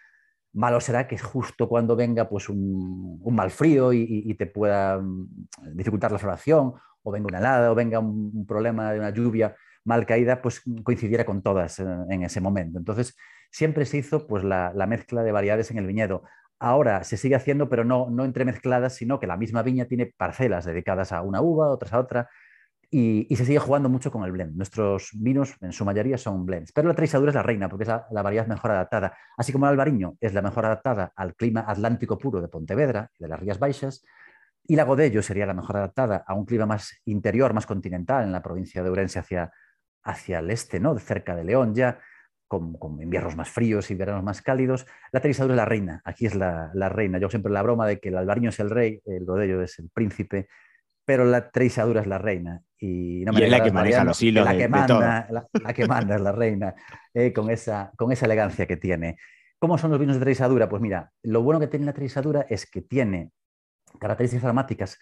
malo 0.55 0.79
será 0.79 1.07
que 1.07 1.17
justo 1.17 1.67
cuando 1.67 1.95
venga 1.95 2.27
pues 2.27 2.49
un, 2.49 3.21
mal 3.25 3.51
frío 3.51 3.91
y, 3.93 4.33
te 4.35 4.47
pueda 4.47 4.97
mm, 4.97 5.27
dificultar 5.73 6.11
la 6.11 6.19
floración, 6.19 6.73
o 7.03 7.11
venga 7.11 7.27
una 7.27 7.39
helada, 7.39 7.71
o 7.71 7.75
venga 7.75 7.99
un, 7.99 8.45
problema 8.47 8.91
de 8.91 8.99
una 8.99 9.11
lluvia 9.11 9.55
mal 9.83 10.05
caída, 10.05 10.41
pues 10.41 10.63
coincidiera 10.83 11.25
con 11.25 11.41
todas 11.43 11.79
en, 11.79 12.23
ese 12.23 12.41
momento. 12.41 12.79
Entonces, 12.79 13.15
siempre 13.51 13.85
se 13.85 13.97
hizo 13.97 14.25
pues 14.27 14.43
la, 14.43 14.71
mezcla 14.87 15.23
de 15.23 15.31
variedades 15.31 15.69
en 15.71 15.77
el 15.77 15.85
viñedo. 15.85 16.23
Ahora 16.57 17.03
se 17.03 17.17
sigue 17.17 17.35
haciendo, 17.35 17.69
pero 17.69 17.83
no, 17.83 18.09
no 18.09 18.23
entremezcladas, 18.23 18.95
sino 18.95 19.19
que 19.19 19.27
la 19.27 19.37
misma 19.37 19.61
viña 19.61 19.85
tiene 19.85 20.13
parcelas 20.17 20.65
dedicadas 20.65 21.11
a 21.11 21.21
una 21.21 21.41
uva, 21.41 21.67
otras 21.67 21.93
a 21.93 21.99
otra, 21.99 22.29
y, 22.91 23.35
se 23.35 23.45
sigue 23.45 23.59
jugando 23.59 23.89
mucho 23.89 24.11
con 24.11 24.23
el 24.23 24.31
blend. 24.31 24.55
Nuestros 24.55 25.09
vinos, 25.13 25.55
en 25.61 25.71
su 25.71 25.85
mayoría, 25.85 26.17
son 26.17 26.45
blends. 26.45 26.71
Pero 26.71 26.87
la 26.87 26.93
Traisadura 26.93 27.29
es 27.29 27.35
la 27.35 27.43
reina, 27.43 27.69
porque 27.69 27.83
es 27.83 27.89
la, 27.89 28.21
variedad 28.21 28.47
mejor 28.47 28.71
adaptada. 28.71 29.17
Así 29.37 29.51
como 29.51 29.65
el 29.65 29.71
Albariño 29.71 30.15
es 30.19 30.33
la 30.33 30.41
mejor 30.41 30.65
adaptada 30.65 31.11
al 31.15 31.35
clima 31.35 31.65
atlántico 31.67 32.17
puro 32.17 32.41
de 32.41 32.47
Pontevedra 32.47 33.09
de 33.19 33.27
las 33.27 33.39
Rías 33.39 33.59
Baixas. 33.59 34.03
Y 34.67 34.75
la 34.75 34.83
Godello 34.83 35.21
sería 35.21 35.45
la 35.45 35.53
mejor 35.53 35.77
adaptada 35.77 36.23
a 36.25 36.33
un 36.33 36.45
clima 36.45 36.65
más 36.65 37.01
interior, 37.05 37.53
más 37.53 37.65
continental, 37.65 38.23
en 38.23 38.31
la 38.31 38.41
provincia 38.41 38.81
de 38.81 38.89
Ourense 38.89 39.19
hacia, 39.19 39.51
hacia 40.03 40.39
el 40.39 40.49
este, 40.49 40.79
¿no? 40.79 40.97
cerca 40.97 41.35
de 41.35 41.43
León 41.43 41.75
ya, 41.75 41.99
con, 42.47 42.77
inviernos 43.01 43.35
más 43.35 43.49
fríos 43.49 43.91
y 43.91 43.95
veranos 43.95 44.23
más 44.23 44.41
cálidos. 44.41 44.87
La 45.11 45.19
Traisadura 45.19 45.53
es 45.53 45.57
la 45.57 45.65
reina, 45.65 46.01
aquí 46.03 46.25
es 46.25 46.35
la, 46.35 46.71
la, 46.73 46.89
reina. 46.89 47.19
Yo 47.19 47.29
siempre 47.29 47.51
la 47.51 47.61
broma 47.61 47.85
de 47.87 47.99
que 47.99 48.09
el 48.09 48.17
Albariño 48.17 48.49
es 48.49 48.59
el 48.59 48.69
rey, 48.69 49.01
el 49.05 49.25
Godello 49.25 49.61
es 49.61 49.77
el 49.79 49.89
príncipe 49.89 50.47
pero 51.05 51.23
la 51.23 51.51
Treisadura 51.51 52.01
es 52.01 52.07
la 52.07 52.17
reina. 52.17 52.61
Y, 52.77 53.23
no 53.25 53.31
es 53.37 53.49
la 53.49 53.63
que 53.63 53.71
maneja 53.71 54.03
los 54.03 54.21
hilos. 54.21 54.45
La, 54.45 54.57
que 54.57 54.67
manda, 54.67 55.27
La, 55.29 55.73
que 55.73 55.87
manda 55.87 56.15
es 56.15 56.21
la 56.21 56.31
reina, 56.31 56.75
eh, 57.13 57.31
con, 57.31 57.49
esa, 57.49 57.91
con 57.95 58.11
esa 58.11 58.25
elegancia 58.25 58.65
que 58.65 58.77
tiene. 58.77 59.17
¿Cómo 59.59 59.77
son 59.77 59.91
los 59.91 59.99
vinos 59.99 60.17
de 60.17 60.21
Treisadura? 60.21 60.67
Pues 60.67 60.81
mira, 60.81 61.11
lo 61.23 61.41
bueno 61.41 61.59
que 61.59 61.67
tiene 61.67 61.85
la 61.85 61.93
Treisadura 61.93 62.45
es 62.49 62.69
que 62.69 62.81
tiene 62.81 63.31
características 63.99 64.43
aromáticas 64.43 64.99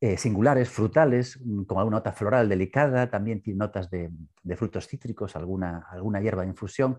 eh, 0.00 0.18
singulares, 0.18 0.68
frutales, 0.68 1.40
mm, 1.42 1.62
con 1.64 1.78
alguna 1.78 1.96
nota 1.98 2.12
floral 2.12 2.48
delicada, 2.48 3.10
también 3.10 3.40
tiene 3.40 3.58
notas 3.58 3.88
de, 3.88 4.10
frutos 4.56 4.86
cítricos, 4.86 5.34
alguna, 5.34 5.86
alguna 5.90 6.20
hierba 6.20 6.42
de 6.42 6.48
infusión, 6.48 6.98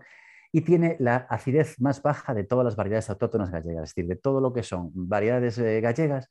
y 0.50 0.62
tiene 0.62 0.96
la 0.98 1.16
acidez 1.30 1.80
más 1.80 2.02
baja 2.02 2.34
de 2.34 2.44
todas 2.44 2.64
las 2.64 2.74
variedades 2.74 3.08
autóctonas 3.10 3.50
gallegas, 3.50 3.84
es 3.84 3.94
decir, 3.94 4.08
de 4.08 4.16
todo 4.16 4.40
lo 4.40 4.52
que 4.52 4.62
son 4.62 4.90
variedades 4.94 5.58
eh, 5.58 5.80
gallegas, 5.80 6.30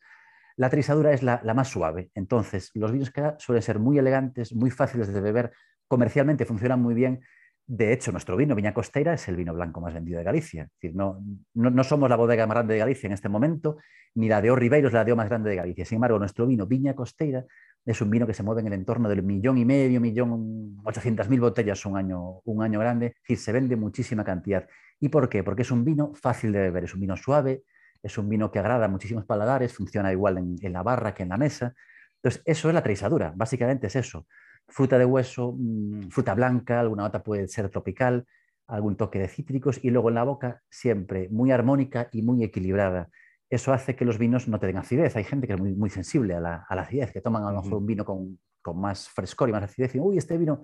la 0.57 0.69
trisadura 0.69 1.13
es 1.13 1.23
la, 1.23 1.41
más 1.53 1.67
suave. 1.67 2.11
Entonces, 2.15 2.71
los 2.73 2.91
vinos 2.91 3.11
que 3.11 3.33
suelen 3.39 3.61
ser 3.61 3.79
muy 3.79 3.97
elegantes, 3.97 4.53
muy 4.53 4.71
fáciles 4.71 5.13
de 5.13 5.21
beber, 5.21 5.51
comercialmente 5.87 6.45
funcionan 6.45 6.81
muy 6.81 6.93
bien. 6.93 7.21
De 7.67 7.91
hecho, 7.91 8.11
nuestro 8.11 8.37
vino, 8.37 8.55
Viña 8.55 8.73
Costeira, 8.73 9.13
es 9.13 9.27
el 9.27 9.35
vino 9.35 9.53
blanco 9.53 9.81
más 9.81 9.93
vendido 9.93 10.19
de 10.19 10.23
Galicia. 10.23 10.69
No, 10.93 11.19
no, 11.53 11.83
somos 11.83 12.09
la 12.09 12.15
bodega 12.15 12.45
más 12.45 12.55
grande 12.55 12.75
de 12.75 12.79
Galicia 12.79 13.07
en 13.07 13.13
este 13.13 13.27
momento, 13.27 13.77
ni 14.13 14.29
la 14.29 14.41
de 14.41 14.51
O 14.51 14.55
Ribeiro 14.55 14.87
es 14.87 14.93
la 14.93 15.03
de 15.03 15.11
O 15.11 15.15
más 15.15 15.27
grande 15.27 15.49
de 15.49 15.55
Galicia. 15.55 15.83
Sin 15.83 15.95
embargo, 15.95 16.19
nuestro 16.19 16.45
vino, 16.45 16.67
Viña 16.67 16.93
Costeira, 16.93 17.43
es 17.83 18.01
un 18.01 18.09
vino 18.09 18.25
que 18.25 18.33
se 18.33 18.43
mueve 18.43 18.61
en 18.61 18.67
el 18.67 18.73
entorno 18.73 19.09
del 19.09 19.23
millón 19.23 19.57
y 19.57 19.65
medio, 19.65 19.99
millón 19.99 20.77
ochocientas 20.83 21.29
mil 21.29 21.39
botellas 21.39 21.85
un 21.85 21.97
año, 21.97 22.39
un 22.45 22.63
año 22.63 22.79
grande. 22.79 23.07
Es 23.07 23.21
decir, 23.21 23.37
se 23.37 23.51
vende 23.51 23.75
muchísima 23.75 24.23
cantidad. 24.23 24.67
¿Y 24.99 25.09
por 25.09 25.27
qué? 25.27 25.43
Porque 25.43 25.63
es 25.63 25.71
un 25.71 25.83
vino 25.83 26.13
fácil 26.13 26.51
de 26.51 26.59
beber, 26.59 26.85
es 26.85 26.93
un 26.93 27.01
vino 27.01 27.17
suave, 27.17 27.63
es 28.05 28.17
un 28.19 28.29
vino 28.29 28.51
que 28.51 28.59
agrada 28.59 28.85
a 28.85 28.87
muchísimos 28.87 29.25
paladares, 29.25 29.73
funciona 29.73 30.11
igual 30.11 30.37
en, 30.37 30.73
la 30.73 30.83
barra 30.83 31.13
que 31.15 31.23
en 31.23 31.29
la 31.29 31.37
mesa. 31.37 31.73
Entonces, 32.17 32.43
eso 32.45 32.67
es 32.67 32.73
la 32.75 32.83
traisadura, 32.83 33.33
básicamente 33.35 33.87
es 33.87 33.95
eso. 33.95 34.27
Fruta 34.67 34.99
de 34.99 35.05
hueso, 35.05 35.55
mm, 35.57 36.09
fruta 36.09 36.35
blanca, 36.35 36.79
alguna 36.79 37.03
nota 37.03 37.23
puede 37.23 37.47
ser 37.47 37.69
tropical, 37.69 38.25
algún 38.67 38.95
toque 38.95 39.19
de 39.19 39.27
cítricos 39.27 39.83
y 39.83 39.89
luego 39.89 40.09
en 40.09 40.15
la 40.15 40.23
boca 40.23 40.61
siempre 40.69 41.29
muy 41.29 41.51
armónica 41.51 42.09
y 42.11 42.21
muy 42.21 42.43
equilibrada. 42.43 43.09
Eso 43.49 43.73
hace 43.73 43.95
que 43.95 44.05
los 44.05 44.19
vinos 44.19 44.47
no 44.47 44.59
te 44.59 44.67
den 44.67 44.77
acidez. 44.77 45.15
Hay 45.15 45.23
gente 45.23 45.47
que 45.47 45.53
es 45.53 45.59
muy, 45.59 45.73
muy 45.73 45.89
sensible 45.89 46.35
a 46.35 46.39
la, 46.39 46.65
acidez, 46.69 47.11
que 47.11 47.21
toman 47.21 47.43
a 47.43 47.51
lo 47.51 47.63
mejor 47.63 47.79
un 47.79 47.85
vino 47.87 48.05
con, 48.05 48.39
más 48.75 49.09
frescor 49.09 49.49
y 49.49 49.51
más 49.51 49.63
acidez 49.63 49.95
y 49.95 49.99
uy, 49.99 50.17
este 50.17 50.37
vino 50.37 50.63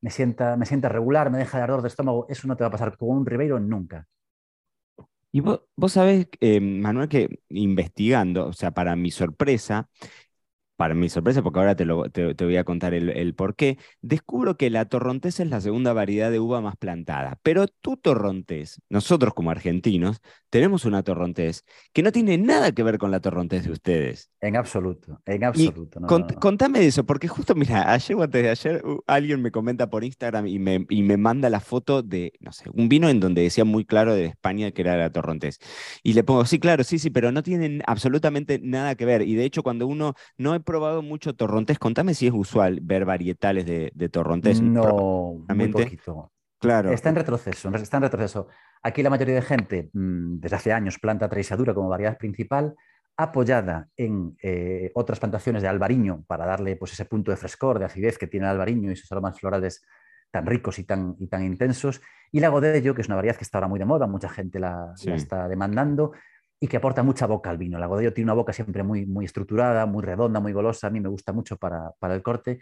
me 0.00 0.10
sienta, 0.10 0.56
me 0.56 0.66
sienta 0.66 0.88
regular, 0.88 1.30
me 1.30 1.38
deja 1.38 1.58
de 1.58 1.64
ardor 1.64 1.82
de 1.82 1.88
estómago. 1.88 2.26
Eso 2.28 2.48
no 2.48 2.56
te 2.56 2.64
va 2.64 2.68
a 2.68 2.70
pasar 2.70 2.96
con 2.96 3.10
un 3.10 3.26
Ribeiro 3.26 3.58
nunca. 3.60 4.06
Y 5.32 5.40
vos, 5.40 5.62
vos 5.76 5.92
sabés, 5.92 6.28
eh, 6.40 6.60
Manuel, 6.60 7.08
que 7.08 7.40
investigando, 7.48 8.46
o 8.48 8.52
sea, 8.52 8.72
para 8.72 8.96
mi 8.96 9.10
sorpresa, 9.10 9.88
para 10.76 10.94
mi 10.94 11.08
sorpresa, 11.08 11.42
porque 11.42 11.60
ahora 11.60 11.76
te, 11.76 11.84
lo, 11.84 12.10
te, 12.10 12.34
voy 12.34 12.56
a 12.56 12.64
contar 12.64 12.94
el, 12.94 13.34
por 13.34 13.54
qué, 13.54 13.78
descubro 14.00 14.56
que 14.56 14.70
la 14.70 14.86
torrontés 14.86 15.40
es 15.40 15.48
la 15.48 15.60
segunda 15.60 15.92
variedad 15.92 16.30
de 16.30 16.40
uva 16.40 16.60
más 16.60 16.76
plantada. 16.76 17.38
Pero 17.42 17.68
tu 17.68 17.96
torrontés, 17.96 18.80
nosotros 18.88 19.34
como 19.34 19.50
argentinos, 19.50 20.20
tenemos 20.50 20.84
una 20.84 21.02
torrontés 21.02 21.64
que 21.92 22.02
no 22.02 22.12
tiene 22.12 22.38
nada 22.38 22.72
que 22.72 22.82
ver 22.82 22.98
con 22.98 23.10
la 23.10 23.20
torrontés 23.20 23.64
de 23.64 23.72
ustedes. 23.72 24.30
En 24.40 24.56
absoluto, 24.56 25.20
en 25.26 25.44
absoluto. 25.44 26.00
Contame 26.40 26.84
eso, 26.84 27.04
porque 27.04 27.28
justo, 27.28 27.54
mira, 27.54 27.92
ayer 27.92 28.16
o 28.16 28.22
antes 28.22 28.42
de 28.42 28.50
ayer 28.50 28.82
alguien 29.06 29.42
me 29.42 29.50
comenta 29.50 29.88
por 29.88 30.04
Instagram 30.04 30.46
y 30.46 30.58
me, 30.58 30.86
y 30.88 31.02
me 31.02 31.16
manda 31.16 31.48
la 31.50 31.60
foto 31.60 32.02
de, 32.02 32.32
no 32.40 32.52
sé, 32.52 32.64
un 32.72 32.88
vino 32.88 33.08
en 33.08 33.20
donde 33.20 33.42
decía 33.42 33.64
muy 33.64 33.84
claro 33.84 34.14
de 34.14 34.26
España 34.26 34.70
que 34.72 34.82
era 34.82 34.96
la 34.96 35.10
torrontés. 35.10 35.58
Y 36.02 36.14
le 36.14 36.24
pongo, 36.24 36.44
sí, 36.44 36.58
claro, 36.58 36.84
sí, 36.84 36.98
sí, 36.98 37.10
pero 37.10 37.30
no 37.30 37.42
tienen 37.42 37.82
absolutamente 37.86 38.58
nada 38.62 38.94
que 38.94 39.04
ver. 39.04 39.22
Y 39.22 39.34
de 39.34 39.44
hecho, 39.44 39.62
cuando 39.62 39.86
uno 39.86 40.14
no 40.36 40.54
probado 40.62 41.02
mucho 41.02 41.34
torrontés. 41.34 41.78
Contame 41.78 42.14
si 42.14 42.26
es 42.26 42.32
usual 42.34 42.80
ver 42.82 43.04
varietales 43.04 43.66
de, 43.66 43.92
de 43.94 44.08
torrontés. 44.08 44.60
No, 44.60 45.44
muy 45.48 45.68
poquito. 45.68 46.32
Claro. 46.58 46.92
Está 46.92 47.08
en 47.08 47.16
retroceso, 47.16 47.74
está 47.74 47.96
en 47.96 48.04
retroceso. 48.04 48.46
Aquí 48.82 49.02
la 49.02 49.10
mayoría 49.10 49.34
de 49.34 49.42
gente, 49.42 49.90
mm, 49.92 50.38
desde 50.38 50.56
hace 50.56 50.72
años, 50.72 50.98
planta 50.98 51.28
traisadura 51.28 51.74
como 51.74 51.88
variedad 51.88 52.16
principal, 52.16 52.74
apoyada 53.16 53.88
en 53.96 54.36
eh, 54.42 54.90
otras 54.94 55.18
plantaciones 55.18 55.62
de 55.62 55.68
albariño 55.68 56.24
para 56.26 56.46
darle 56.46 56.76
pues, 56.76 56.92
ese 56.92 57.04
punto 57.04 57.30
de 57.30 57.36
frescor, 57.36 57.78
de 57.78 57.84
acidez 57.84 58.16
que 58.16 58.26
tiene 58.26 58.46
el 58.46 58.52
albariño 58.52 58.90
y 58.90 58.96
sus 58.96 59.10
aromas 59.12 59.38
florales 59.38 59.84
tan 60.30 60.46
ricos 60.46 60.78
y 60.78 60.84
tan, 60.84 61.16
y 61.18 61.26
tan 61.26 61.44
intensos. 61.44 62.00
Y 62.30 62.40
la 62.40 62.48
Godello, 62.48 62.94
que 62.94 63.02
es 63.02 63.08
una 63.08 63.16
variedad 63.16 63.36
que 63.36 63.44
está 63.44 63.58
ahora 63.58 63.68
muy 63.68 63.78
de 63.78 63.84
moda, 63.84 64.06
mucha 64.06 64.28
gente 64.28 64.58
la, 64.58 64.94
la 65.04 65.14
está 65.14 65.46
demandando, 65.46 66.12
y 66.62 66.68
que 66.68 66.76
aporta 66.76 67.02
mucha 67.02 67.26
boca 67.26 67.50
al 67.50 67.58
vino. 67.58 67.76
La 67.76 67.86
Godello 67.86 68.12
tiene 68.12 68.26
una 68.26 68.34
boca 68.34 68.52
siempre 68.52 68.84
muy, 68.84 69.04
muy 69.04 69.24
estructurada, 69.24 69.84
muy 69.84 70.00
redonda, 70.00 70.38
muy 70.38 70.52
golosa. 70.52 70.86
A 70.86 70.90
mí 70.90 71.00
me 71.00 71.08
gusta 71.08 71.32
mucho 71.32 71.56
para, 71.56 71.92
el 72.02 72.22
corte. 72.22 72.60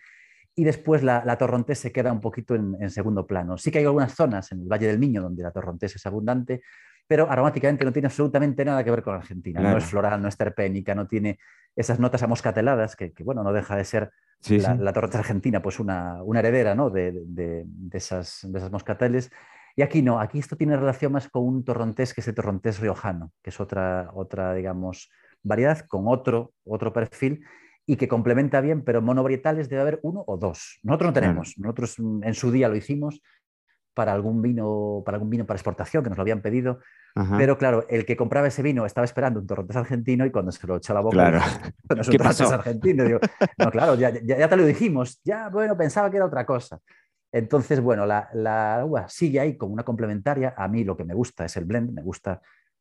Y 0.54 0.64
después 0.64 1.02
la, 1.02 1.22
la 1.26 1.36
Torrontés 1.36 1.80
se 1.80 1.92
queda 1.92 2.10
un 2.10 2.22
poquito 2.22 2.54
en, 2.54 2.88
segundo 2.88 3.26
plano. 3.26 3.58
Sí 3.58 3.70
que 3.70 3.80
hay 3.80 3.84
algunas 3.84 4.14
zonas 4.14 4.52
en 4.52 4.62
el 4.62 4.68
Valle 4.68 4.86
del 4.86 4.98
Miño 4.98 5.20
donde 5.20 5.42
la 5.42 5.50
Torrontés 5.50 5.96
es 5.96 6.06
abundante, 6.06 6.62
pero 7.06 7.30
aromáticamente 7.30 7.84
no 7.84 7.92
tiene 7.92 8.06
absolutamente 8.06 8.64
nada 8.64 8.82
que 8.82 8.90
ver 8.90 9.02
con 9.02 9.16
Argentina. 9.16 9.60
No 9.60 9.76
es 9.76 9.84
floral, 9.84 10.22
no 10.22 10.28
es 10.28 10.36
terpénica, 10.38 10.94
no 10.94 11.06
tiene 11.06 11.38
esas 11.76 12.00
notas 12.00 12.22
amoscateladas, 12.22 12.96
que, 12.96 13.12
que 13.12 13.22
bueno, 13.22 13.42
no 13.42 13.52
deja 13.52 13.76
de 13.76 13.84
ser 13.84 14.12
la, 14.48 14.94
Torrontés 14.94 15.20
argentina, 15.20 15.60
pues 15.60 15.78
una, 15.78 16.22
una 16.22 16.38
heredera 16.38 16.74
¿no? 16.74 16.88
de, 16.88 17.12
de, 17.12 17.66
esas, 17.92 18.46
de 18.50 18.58
esas 18.58 18.70
moscateles. 18.70 19.30
Y 19.76 19.82
aquí 19.82 20.02
no, 20.02 20.20
aquí 20.20 20.38
esto 20.38 20.56
tiene 20.56 20.76
relación 20.76 21.12
más 21.12 21.28
con 21.28 21.44
un 21.44 21.64
torrontés 21.64 22.14
que 22.14 22.20
es 22.20 22.28
el 22.28 22.34
torrontés 22.34 22.80
riojano, 22.80 23.32
que 23.42 23.50
es 23.50 23.60
otra, 23.60 24.10
otra 24.14 24.54
digamos, 24.54 25.10
variedad 25.42 25.86
con 25.86 26.08
otro, 26.08 26.52
otro 26.64 26.92
perfil 26.92 27.44
y 27.86 27.96
que 27.96 28.08
complementa 28.08 28.60
bien, 28.60 28.82
pero 28.82 29.02
monovarietales 29.02 29.68
debe 29.68 29.82
haber 29.82 30.00
uno 30.02 30.22
o 30.26 30.36
dos. 30.36 30.78
Nosotros 30.82 31.08
no 31.08 31.12
tenemos, 31.12 31.54
nosotros 31.58 31.96
en 31.98 32.34
su 32.34 32.52
día 32.52 32.68
lo 32.68 32.76
hicimos 32.76 33.20
para 33.94 34.12
algún 34.12 34.40
vino 34.40 35.02
para 35.04 35.16
algún 35.16 35.30
vino 35.30 35.44
para 35.44 35.56
exportación 35.56 36.02
que 36.02 36.10
nos 36.10 36.16
lo 36.16 36.22
habían 36.22 36.40
pedido, 36.40 36.78
pero 37.36 37.58
claro, 37.58 37.86
el 37.88 38.06
que 38.06 38.16
compraba 38.16 38.46
ese 38.46 38.62
vino 38.62 38.86
estaba 38.86 39.04
esperando 39.04 39.40
un 39.40 39.46
torrontés 39.46 39.76
argentino 39.76 40.24
y 40.24 40.30
cuando 40.30 40.52
se 40.52 40.64
lo 40.66 40.76
echó 40.76 40.92
a 40.92 40.94
la 40.94 41.00
boca, 41.00 41.14
claro. 41.14 41.40
no 41.94 42.00
es 42.00 42.08
un 42.08 42.16
torrontés 42.16 42.52
argentino, 42.52 43.04
digo, 43.04 43.18
no, 43.58 43.70
claro, 43.70 43.96
ya, 43.96 44.10
ya, 44.22 44.48
te 44.48 44.56
lo 44.56 44.64
dijimos, 44.64 45.20
ya, 45.24 45.48
bueno, 45.48 45.76
pensaba 45.76 46.10
que 46.10 46.18
era 46.18 46.26
otra 46.26 46.46
cosa. 46.46 46.78
Entonces, 47.32 47.80
bueno, 47.80 48.06
la, 48.06 48.82
uva 48.84 49.08
sigue 49.08 49.40
ahí 49.40 49.56
como 49.56 49.72
una 49.72 49.84
complementaria. 49.84 50.54
A 50.56 50.68
mí 50.68 50.84
lo 50.84 50.96
que 50.96 51.04
me 51.04 51.14
gusta 51.14 51.44
es 51.44 51.56
el 51.56 51.64
blend, 51.64 51.92
me 51.92 52.02
gusta 52.02 52.40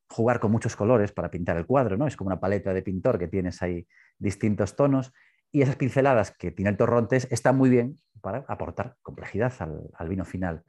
jugar 0.09 0.39
con 0.39 0.51
muchos 0.51 0.75
colores 0.75 1.11
para 1.11 1.29
pintar 1.29 1.57
el 1.57 1.67
cuadro, 1.67 1.95
¿no? 1.95 2.07
Es 2.07 2.15
como 2.15 2.29
una 2.29 2.39
paleta 2.39 2.73
de 2.73 2.81
pintor 2.81 3.19
que 3.19 3.27
tienes 3.27 3.61
ahí 3.61 3.87
distintos 4.17 4.75
tonos 4.75 5.13
y 5.51 5.61
esas 5.61 5.75
pinceladas 5.75 6.31
que 6.31 6.51
tiene 6.51 6.71
el 6.71 6.77
Torrontés 6.77 7.27
están 7.31 7.57
muy 7.57 7.69
bien 7.69 7.99
para 8.21 8.43
aportar 8.47 8.95
complejidad 9.01 9.53
al, 9.97 10.09
vino 10.09 10.25
final. 10.25 10.63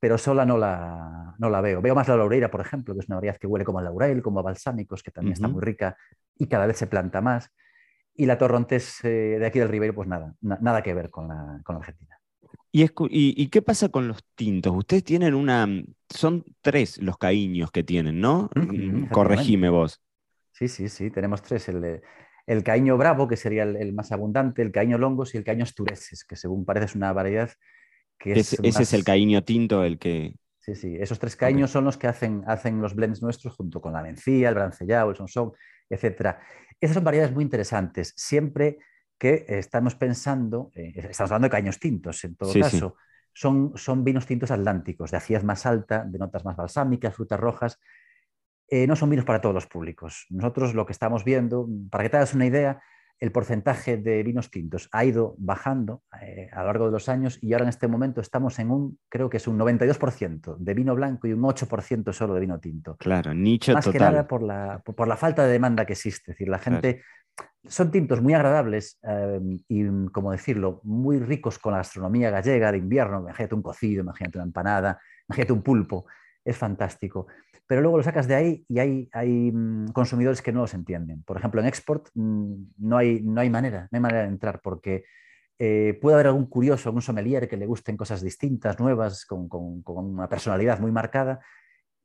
Pero 0.00 0.18
sola 0.18 0.44
no 0.44 0.58
la, 0.58 1.34
no 1.38 1.50
la 1.50 1.60
veo. 1.60 1.80
Veo 1.82 1.94
más 1.94 2.08
la 2.08 2.16
laureira, 2.16 2.50
por 2.50 2.60
ejemplo, 2.60 2.94
que 2.94 3.00
es 3.00 3.06
una 3.08 3.16
variedad 3.16 3.36
que 3.36 3.46
huele 3.46 3.64
como 3.64 3.78
a 3.78 3.82
laurel, 3.82 4.22
como 4.22 4.40
a 4.40 4.42
balsámicos, 4.42 5.02
que 5.02 5.10
también 5.10 5.34
está 5.34 5.46
muy 5.46 5.60
rica 5.62 5.96
y 6.36 6.46
cada 6.46 6.66
vez 6.66 6.78
se 6.78 6.86
planta 6.86 7.20
más. 7.20 7.50
Y 8.14 8.26
la 8.26 8.38
Torrontés 8.38 9.04
eh, 9.04 9.36
de 9.38 9.46
aquí 9.46 9.58
del 9.58 9.68
Ribeiro, 9.68 9.94
pues 9.94 10.08
nada, 10.08 10.34
nada 10.40 10.82
que 10.82 10.94
ver 10.94 11.10
con 11.10 11.28
la, 11.28 11.60
con 11.64 11.74
la 11.74 11.80
Argentina. 11.80 12.19
¿Y, 12.72 13.48
qué 13.48 13.62
pasa 13.62 13.88
con 13.88 14.06
los 14.06 14.22
tintos? 14.34 14.76
Ustedes 14.76 15.02
tienen 15.02 15.34
una. 15.34 15.66
Son 16.08 16.44
tres 16.60 16.98
los 16.98 17.18
caíños 17.18 17.70
que 17.72 17.82
tienen, 17.82 18.20
¿no? 18.20 18.48
Mm, 18.54 19.06
corregime 19.06 19.70
vos. 19.70 20.00
Sí, 20.52 20.68
sí, 20.68 20.88
sí, 20.88 21.10
tenemos 21.10 21.42
tres. 21.42 21.68
El, 21.68 22.00
el 22.46 22.62
caíño 22.62 22.96
bravo, 22.96 23.26
que 23.26 23.36
sería 23.36 23.64
el, 23.64 23.92
más 23.92 24.12
abundante, 24.12 24.62
el 24.62 24.70
caíño 24.70 24.98
longos 24.98 25.34
y 25.34 25.38
el 25.38 25.44
caíño 25.44 25.64
astureses, 25.64 26.24
que 26.24 26.36
según 26.36 26.64
parece 26.64 26.86
es 26.86 26.94
una 26.94 27.12
variedad 27.12 27.50
que 28.18 28.32
es. 28.32 28.52
Ese 28.62 28.82
es 28.82 28.92
el 28.92 29.04
caíño 29.04 29.42
tinto, 29.42 29.82
el 29.82 29.98
que. 29.98 30.36
Sí, 30.60 30.74
sí, 30.74 30.96
esos 31.00 31.18
tres 31.18 31.36
caíños 31.36 31.70
son 31.70 31.84
los 31.84 31.96
que 31.96 32.06
hacen, 32.06 32.44
hacen 32.46 32.80
los 32.80 32.94
blends 32.94 33.22
nuestros 33.22 33.54
junto 33.54 33.80
con 33.80 33.94
la 33.94 34.02
mencía, 34.02 34.50
el 34.50 34.54
brancellao, 34.54 35.10
el 35.10 35.16
sonsón, 35.16 35.52
etc. 35.88 36.36
Esas 36.80 36.94
son 36.94 37.04
variedades 37.04 37.32
muy 37.32 37.42
interesantes. 37.42 38.12
Siempre 38.14 38.78
que 39.20 39.44
estamos 39.46 39.94
pensando, 39.96 40.72
eh, 40.74 40.94
estamos 40.96 41.30
hablando 41.30 41.44
de 41.44 41.50
caños 41.50 41.78
tintos 41.78 42.24
en 42.24 42.36
todo 42.36 42.52
caso, 42.54 42.96
Son, 43.34 43.72
son 43.76 44.02
vinos 44.02 44.24
tintos 44.24 44.50
atlánticos, 44.50 45.10
de 45.10 45.18
acidez 45.18 45.44
más 45.44 45.66
alta, 45.66 46.04
de 46.04 46.18
notas 46.18 46.42
más 46.44 46.56
balsámicas, 46.56 47.14
frutas 47.14 47.38
rojas. 47.38 47.78
Eh, 48.66 48.86
no 48.86 48.96
son 48.96 49.10
vinos 49.10 49.26
para 49.26 49.42
todos 49.42 49.54
los 49.54 49.66
públicos. 49.66 50.26
Nosotros 50.30 50.74
lo 50.74 50.86
que 50.86 50.92
estamos 50.92 51.22
viendo, 51.22 51.68
para 51.90 52.04
que 52.04 52.10
te 52.10 52.16
hagas 52.16 52.32
una 52.32 52.46
idea, 52.46 52.80
el 53.18 53.30
porcentaje 53.30 53.98
de 53.98 54.22
vinos 54.22 54.50
tintos 54.50 54.88
ha 54.90 55.04
ido 55.04 55.34
bajando 55.36 56.02
eh, 56.22 56.48
a 56.52 56.60
lo 56.60 56.66
largo 56.68 56.86
de 56.86 56.92
los 56.92 57.10
años 57.10 57.38
y 57.42 57.52
ahora 57.52 57.64
en 57.64 57.68
este 57.68 57.88
momento 57.88 58.22
estamos 58.22 58.58
en 58.58 58.70
un, 58.70 58.98
creo 59.10 59.28
que 59.28 59.36
es 59.36 59.46
un 59.46 59.58
92% 59.58 60.56
de 60.56 60.74
vino 60.74 60.94
blanco 60.94 61.26
y 61.26 61.34
un 61.34 61.42
8% 61.42 62.14
solo 62.14 62.32
de 62.32 62.40
vino 62.40 62.58
tinto. 62.58 62.96
Claro, 62.96 63.34
nicho 63.34 63.74
Más 63.74 63.86
que 63.86 63.98
nada 63.98 64.26
por 64.26 64.42
la, 64.42 64.80
por 64.82 65.06
la 65.06 65.18
falta 65.18 65.44
de 65.44 65.52
demanda 65.52 65.84
que 65.84 65.92
existe. 65.92 66.32
Es 66.32 66.38
decir, 66.38 66.48
la 66.48 66.58
gente 66.58 67.02
son 67.66 67.90
tintos 67.90 68.20
muy 68.22 68.34
agradables 68.34 68.98
em, 69.02 69.58
y, 69.68 69.86
como 70.10 70.32
decirlo, 70.32 70.80
muy 70.84 71.18
ricos 71.18 71.58
con 71.58 71.72
la 71.72 71.78
gastronomía 71.78 72.30
gallega 72.30 72.72
de 72.72 72.78
invierno. 72.78 73.20
Imagínate 73.20 73.54
un 73.54 73.62
cocido, 73.62 74.02
imagínate 74.02 74.38
una 74.38 74.46
empanada, 74.46 75.00
imagínate 75.28 75.52
un 75.52 75.62
pulpo. 75.62 76.06
Es 76.44 76.56
fantástico. 76.56 77.26
Pero 77.66 77.82
luego 77.82 77.98
lo 77.98 78.02
sacas 78.02 78.26
de 78.26 78.34
ahí 78.34 78.64
y 78.68 78.78
hay, 78.78 79.08
hay 79.12 79.52
mm, 79.52 79.92
consumidores 79.92 80.42
que 80.42 80.52
no 80.52 80.62
los 80.62 80.74
entienden. 80.74 81.22
Por 81.22 81.36
ejemplo, 81.36 81.60
en 81.60 81.66
export 81.66 82.08
mm, 82.14 82.54
no, 82.78 82.96
hay, 82.96 83.20
no 83.22 83.40
hay 83.40 83.50
manera, 83.50 83.88
no 83.90 84.06
hay 84.06 84.12
de 84.12 84.24
entrar 84.24 84.60
porque 84.62 85.04
eh, 85.58 85.98
puede 86.00 86.14
haber 86.14 86.28
algún 86.28 86.46
curioso, 86.46 86.88
algún 86.88 87.02
sommelier 87.02 87.46
que 87.46 87.58
le 87.58 87.66
gusten 87.66 87.96
cosas 87.96 88.22
distintas, 88.22 88.80
nuevas, 88.80 89.26
con, 89.26 89.48
con 89.48 89.82
una 89.86 90.28
personalidad 90.28 90.80
muy 90.80 90.90
marcada, 90.90 91.40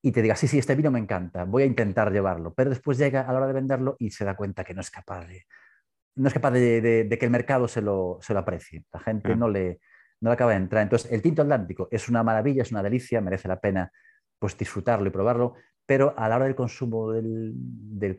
y 0.05 0.11
te 0.11 0.21
diga, 0.21 0.35
sí, 0.35 0.47
sí, 0.47 0.59
este 0.59 0.75
vino 0.75 0.91
me 0.91 0.99
encanta, 0.99 1.45
voy 1.45 1.63
a 1.63 1.65
intentar 1.65 2.11
llevarlo, 2.11 2.53
pero 2.53 2.69
después 2.69 2.95
llega 2.95 3.21
a 3.21 3.33
la 3.33 3.39
hora 3.39 3.47
de 3.47 3.53
venderlo 3.53 3.95
y 3.97 4.11
se 4.11 4.23
da 4.23 4.35
cuenta 4.35 4.63
que 4.63 4.75
no 4.75 4.81
es 4.81 4.91
capaz 4.91 5.25
de, 5.25 5.47
no 6.13 6.27
es 6.27 6.33
capaz 6.35 6.51
de, 6.51 7.07
que 7.19 7.25
el 7.25 7.31
mercado 7.31 7.67
se 7.67 7.81
lo, 7.81 8.19
se 8.21 8.33
lo 8.33 8.41
aprecie. 8.41 8.85
La 8.93 8.99
gente 8.99 9.35
no, 9.35 9.49
le, 9.49 9.79
no 10.21 10.29
le 10.29 10.33
acaba 10.35 10.51
de 10.51 10.57
entrar. 10.57 10.83
Entonces, 10.83 11.11
el 11.11 11.23
tinto 11.23 11.41
atlántico 11.41 11.87
es 11.89 12.07
una 12.07 12.21
maravilla, 12.21 12.61
es 12.61 12.71
una 12.71 12.83
delicia, 12.83 13.19
merece 13.19 13.47
la 13.47 13.59
pena 13.59 13.91
pues, 14.37 14.55
disfrutarlo 14.55 15.07
y 15.07 15.11
probarlo, 15.11 15.55
pero 15.87 16.13
a 16.15 16.29
la 16.29 16.35
hora 16.35 16.45
del 16.45 16.55
consumo 16.55 17.11
del, 17.11 17.55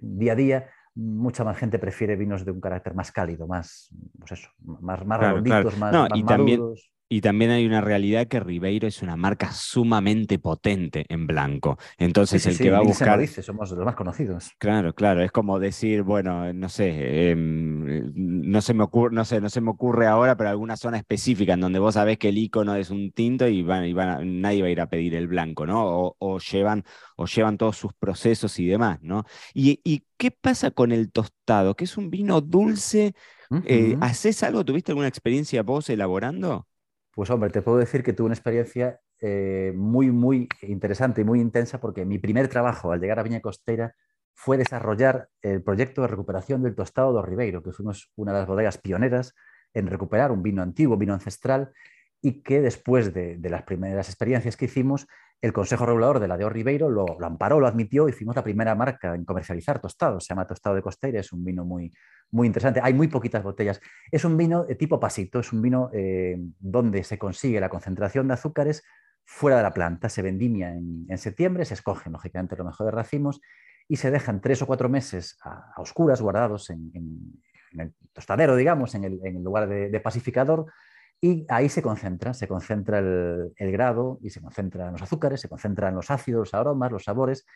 día 0.01 0.33
a 0.33 0.35
día, 0.35 0.71
mucha 0.97 1.45
más 1.45 1.57
gente 1.57 1.79
prefiere 1.79 2.17
vinos 2.17 2.45
de 2.45 2.51
un 2.51 2.61
carácter 2.61 2.95
más 2.95 3.13
cálido, 3.13 3.47
más, 3.47 3.95
pues 4.19 4.33
eso, 4.33 4.51
más, 4.59 5.07
más 5.07 5.21
redonditos, 5.21 5.79
más, 5.79 6.09
y 6.17 6.25
También 6.25 6.63
Y 7.09 7.21
también 7.21 7.53
hay 7.53 7.65
una 7.65 7.81
realidad 7.81 8.27
que 8.27 8.41
Ribeiro 8.41 8.89
es 8.89 9.01
una 9.01 9.17
marca 9.17 9.53
sumamente 9.53 10.41
potente 10.41 11.07
en 11.09 11.29
blanco. 11.29 11.79
Entonces 11.99 12.45
el 12.47 12.59
que 12.59 12.71
va 12.71 12.79
a 12.79 12.83
buscar... 12.83 13.21
dice, 13.21 13.43
somos 13.43 13.71
los 13.71 13.85
más 13.85 13.95
conocidos. 13.95 14.51
Claro, 14.59 14.93
claro. 14.93 15.23
Es 15.23 15.31
como 15.31 15.61
decir, 15.61 16.03
bueno, 16.03 16.53
no 16.53 16.69
sé, 16.69 17.31
em, 17.31 18.11
no, 18.15 18.61
se 18.61 18.75
me 18.75 18.83
ocurre, 18.83 19.15
no, 19.15 19.25
sé, 19.25 19.41
no 19.41 19.49
se 19.49 19.61
me 19.61 19.71
ocurre 19.71 20.09
ahora, 20.09 20.37
pero 20.37 20.51
alguna 20.51 20.77
zona 20.77 20.99
específica 20.99 21.53
en 21.53 21.61
donde 21.61 21.79
vos 21.79 21.95
sabés 21.95 22.19
que 22.19 22.31
el 22.31 22.39
icono 22.39 22.75
es 22.75 22.91
un 22.91 23.13
tinto 23.13 23.47
y, 23.47 23.63
van, 23.63 23.85
y 23.87 23.93
van 23.93 24.41
nadie 24.41 24.63
va 24.63 24.69
a 24.69 24.71
ir 24.73 24.81
a 24.81 24.89
pedir 24.89 25.15
el 25.15 25.29
blanco, 25.29 25.65
¿no? 25.65 26.17
O, 26.19 26.39
llevan, 26.41 26.83
o 27.17 27.27
llevan 27.27 27.57
todos 27.57 27.77
sus 27.77 27.93
procesos 27.95 28.59
y 28.59 28.67
demás, 28.67 28.99
¿no? 29.03 29.25
¿Y, 29.55 29.81
¿Y 29.85 30.05
qué 30.17 30.33
pasa 30.33 30.73
con 30.73 30.91
el 30.91 31.13
tostado? 31.13 31.77
Que 31.77 31.85
es 31.85 31.97
un 31.97 32.11
vino 32.11 32.41
dulce. 32.41 33.15
Eh, 33.65 33.97
¿Haces 34.01 34.43
algo? 34.43 34.65
¿Tuviste 34.65 34.91
alguna 34.91 35.07
experiencia 35.07 35.63
vos 35.63 35.89
elaborando? 35.89 36.67
Pues 37.17 37.31
hombre, 37.31 37.49
te 37.49 37.63
puedo 37.63 37.79
decir 37.79 38.03
que 38.03 38.13
tuve 38.13 38.27
una 38.27 38.35
experiencia 38.35 39.01
eh, 39.23 39.73
muy, 39.75 40.11
muy 40.11 40.51
interesante 40.61 41.23
y 41.23 41.25
muy 41.25 41.41
intensa 41.41 41.81
porque 41.81 42.05
mi 42.05 42.19
primer 42.19 42.49
trabajo 42.49 42.93
al 42.93 43.01
llegar 43.01 43.19
a 43.19 43.23
Viña 43.23 43.41
Costera 43.41 43.95
fue 44.35 44.59
desarrollar 44.59 45.31
el 45.41 45.63
proyecto 45.63 46.03
de 46.03 46.09
recuperación 46.09 46.63
del 46.63 46.75
tostado 46.75 47.15
do 47.15 47.23
Ribeiro, 47.23 47.63
que 47.63 47.73
fuimos 47.73 48.13
una 48.17 48.35
de 48.35 48.41
las 48.41 48.47
bodegas 48.47 48.77
pioneras 48.77 49.35
en 49.73 49.87
recuperar 49.87 50.31
un 50.31 50.43
vino 50.43 50.61
antiguo, 50.61 50.99
vino 50.99 51.15
ancestral, 51.15 51.73
y 52.21 52.43
que 52.43 52.61
después 52.61 53.15
de, 53.15 53.39
las 53.49 53.63
primeras 53.63 54.11
experiencias 54.11 54.59
que 54.59 54.67
hicimos, 54.67 55.07
el 55.43 55.53
Consejo 55.53 55.87
Regulador 55.87 56.21
de 56.21 56.29
la 56.29 56.37
de 56.37 56.49
Ribeiro 56.49 56.89
lo, 56.89 57.05
lo, 57.19 57.27
amparó, 57.27 57.61
lo 57.61 57.67
admitió 57.67 58.09
y 58.09 58.13
fuimos 58.13 58.37
la 58.37 58.43
primera 58.43 58.75
marca 58.75 59.15
en 59.15 59.25
comercializar 59.25 59.81
tostado. 59.81 60.21
Se 60.21 60.29
llama 60.29 60.47
Tostado 60.47 60.77
de 60.77 60.83
Costeira, 60.83 61.21
es 61.21 61.33
un 61.33 61.45
vino 61.45 61.65
muy, 61.65 61.93
muy 62.31 62.47
interesante. 62.47 62.81
Hay 62.83 62.95
muy 62.95 63.09
poquitas 63.09 63.43
botellas. 63.43 63.81
Es 64.11 64.25
un 64.25 64.37
vino 64.37 64.65
de 64.65 64.75
tipo 64.75 64.99
pasito, 64.99 65.41
es 65.41 65.53
un 65.53 65.63
vino 65.63 65.91
eh, 65.93 66.37
donde 66.59 67.05
se 67.05 67.19
consigue 67.19 67.61
la 67.61 67.69
concentración 67.69 68.29
de 68.29 68.35
azúcares 68.35 68.83
fuera 69.25 69.59
de 69.59 69.63
la 69.63 69.75
planta. 69.75 70.09
Se 70.09 70.23
vendimia 70.23 70.73
en, 70.73 71.19
septiembre, 71.19 71.65
se 71.65 71.75
escogen 71.75 72.13
lógicamente 72.13 72.57
los 72.57 72.67
mejores 72.67 72.95
racimos 72.95 73.41
y 73.89 73.97
se 73.97 74.11
dejan 74.11 74.41
tres 74.41 74.63
o 74.63 74.67
cuatro 74.67 74.89
meses 74.89 75.39
a, 75.43 75.73
oscuras 75.77 76.21
guardados 76.21 76.71
en, 76.71 76.91
el 77.73 77.93
tostadero, 78.13 78.57
digamos, 78.57 78.95
en 78.95 79.05
el, 79.05 79.43
lugar 79.43 79.69
de, 79.69 80.01
pacificador. 80.01 80.67
Y 81.21 81.47
ahí 81.49 81.69
se 81.69 81.83
concentra, 81.83 82.35
se 82.35 82.47
concentra 82.47 82.99
el, 82.99 83.53
el, 83.57 83.73
grado 83.73 84.19
y 84.23 84.31
se 84.31 84.41
concentran 84.41 84.93
los 84.93 85.03
azúcares, 85.03 85.41
se 85.41 85.49
concentran 85.49 85.95
los 85.95 86.11
ácidos, 86.11 86.41
los 86.41 86.55
aromas, 86.55 86.93
los 86.93 87.05
sabores, 87.05 87.47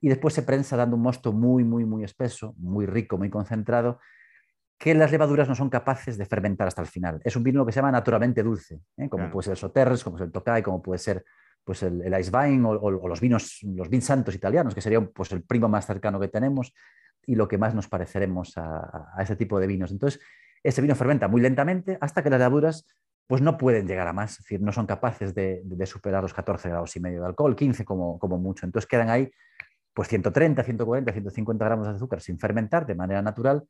y 0.00 0.08
después 0.08 0.34
se 0.34 0.42
prensa 0.42 0.76
dando 0.76 0.96
un 0.96 1.02
mosto 1.02 1.32
muy, 1.32 1.64
muy, 1.64 1.84
muy 1.84 2.04
espeso, 2.04 2.54
muy 2.58 2.86
rico, 2.86 3.16
muy 3.16 3.30
concentrado, 3.30 4.00
que 4.78 4.94
las 4.94 5.10
levaduras 5.12 5.48
no 5.48 5.54
son 5.54 5.70
capaces 5.70 6.18
de 6.18 6.26
fermentar 6.26 6.68
hasta 6.68 6.82
el 6.82 6.88
final. 6.88 7.20
Es 7.24 7.36
un 7.36 7.42
vino 7.42 7.64
que 7.64 7.72
se 7.72 7.76
llama 7.76 7.92
naturalmente 7.92 8.42
dulce, 8.42 8.80
¿eh? 8.96 9.08
como 9.08 9.30
puede 9.30 9.44
ser 9.44 9.52
el 9.52 9.56
Soterres, 9.56 10.04
como 10.04 10.16
es 10.16 10.22
el 10.22 10.32
Tokai, 10.32 10.62
como 10.62 10.82
puede 10.82 10.98
ser 10.98 11.24
pues 11.64 11.82
el, 11.82 12.02
el 12.02 12.20
Icewein 12.20 12.62
o, 12.66 12.90
los 12.90 13.20
vinos, 13.20 13.60
los 13.62 13.88
vins 13.88 14.04
santos 14.04 14.34
italianos, 14.34 14.74
que 14.74 14.82
sería 14.82 15.00
pues, 15.00 15.32
el 15.32 15.42
primo 15.42 15.68
más 15.68 15.86
cercano 15.86 16.20
que 16.20 16.28
tenemos 16.28 16.74
y 17.26 17.36
lo 17.36 17.48
que 17.48 17.56
más 17.56 17.74
nos 17.74 17.88
pareceremos 17.88 18.52
a, 18.56 19.14
ese 19.18 19.36
tipo 19.36 19.58
de 19.58 19.66
vinos. 19.66 19.90
Entonces, 19.90 20.20
ese 20.64 20.80
vino 20.80 20.96
fermenta 20.96 21.28
muy 21.28 21.40
lentamente 21.40 21.98
hasta 22.00 22.22
que 22.22 22.30
las 22.30 22.40
levaduras 22.40 22.86
pues 23.26 23.40
no 23.40 23.56
pueden 23.56 23.86
llegar 23.86 24.08
a 24.08 24.12
más, 24.12 24.32
es 24.32 24.38
decir, 24.38 24.60
no 24.60 24.72
son 24.72 24.86
capaces 24.86 25.34
de, 25.34 25.62
superar 25.86 26.22
los 26.22 26.34
14 26.34 26.68
grados 26.68 26.94
y 26.96 27.00
medio 27.00 27.20
de 27.20 27.26
alcohol, 27.26 27.56
15 27.56 27.84
como, 27.84 28.18
como 28.18 28.38
mucho. 28.38 28.66
Entonces 28.66 28.86
quedan 28.88 29.08
ahí 29.08 29.30
pues 29.94 30.08
130, 30.08 30.62
140, 30.62 31.12
150 31.12 31.64
gramos 31.64 31.86
de 31.86 31.94
azúcar 31.94 32.20
sin 32.20 32.38
fermentar 32.38 32.84
de 32.84 32.94
manera 32.94 33.22
natural 33.22 33.64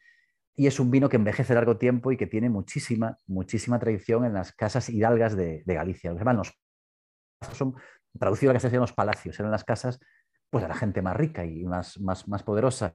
y 0.57 0.67
es 0.67 0.81
un 0.81 0.91
vino 0.91 1.09
que 1.09 1.17
envejece 1.17 1.55
largo 1.55 1.77
tiempo 1.77 2.13
y 2.13 2.17
que 2.17 2.27
tiene 2.27 2.49
muchísima, 2.49 3.19
muchísima 3.27 3.79
tradición 3.79 4.25
en 4.25 4.33
las 4.33 4.53
casas 4.53 4.89
hidalgas 4.89 5.37
de, 5.37 5.63
Galicia. 5.67 6.11
Los 6.11 6.21
hermanos 6.21 6.59
son, 7.53 7.75
traducido 8.19 8.53
a 8.53 8.59
que 8.59 8.71
los 8.71 8.93
palacios, 8.93 9.39
eran 9.39 9.51
las 9.51 9.65
casas 9.65 9.99
pues, 10.51 10.63
de 10.63 10.69
la 10.69 10.75
gente 10.75 11.03
más 11.03 11.17
rica 11.17 11.45
y 11.45 11.65
más, 11.65 12.01
más, 12.01 12.29
más 12.29 12.43
poderosa, 12.43 12.95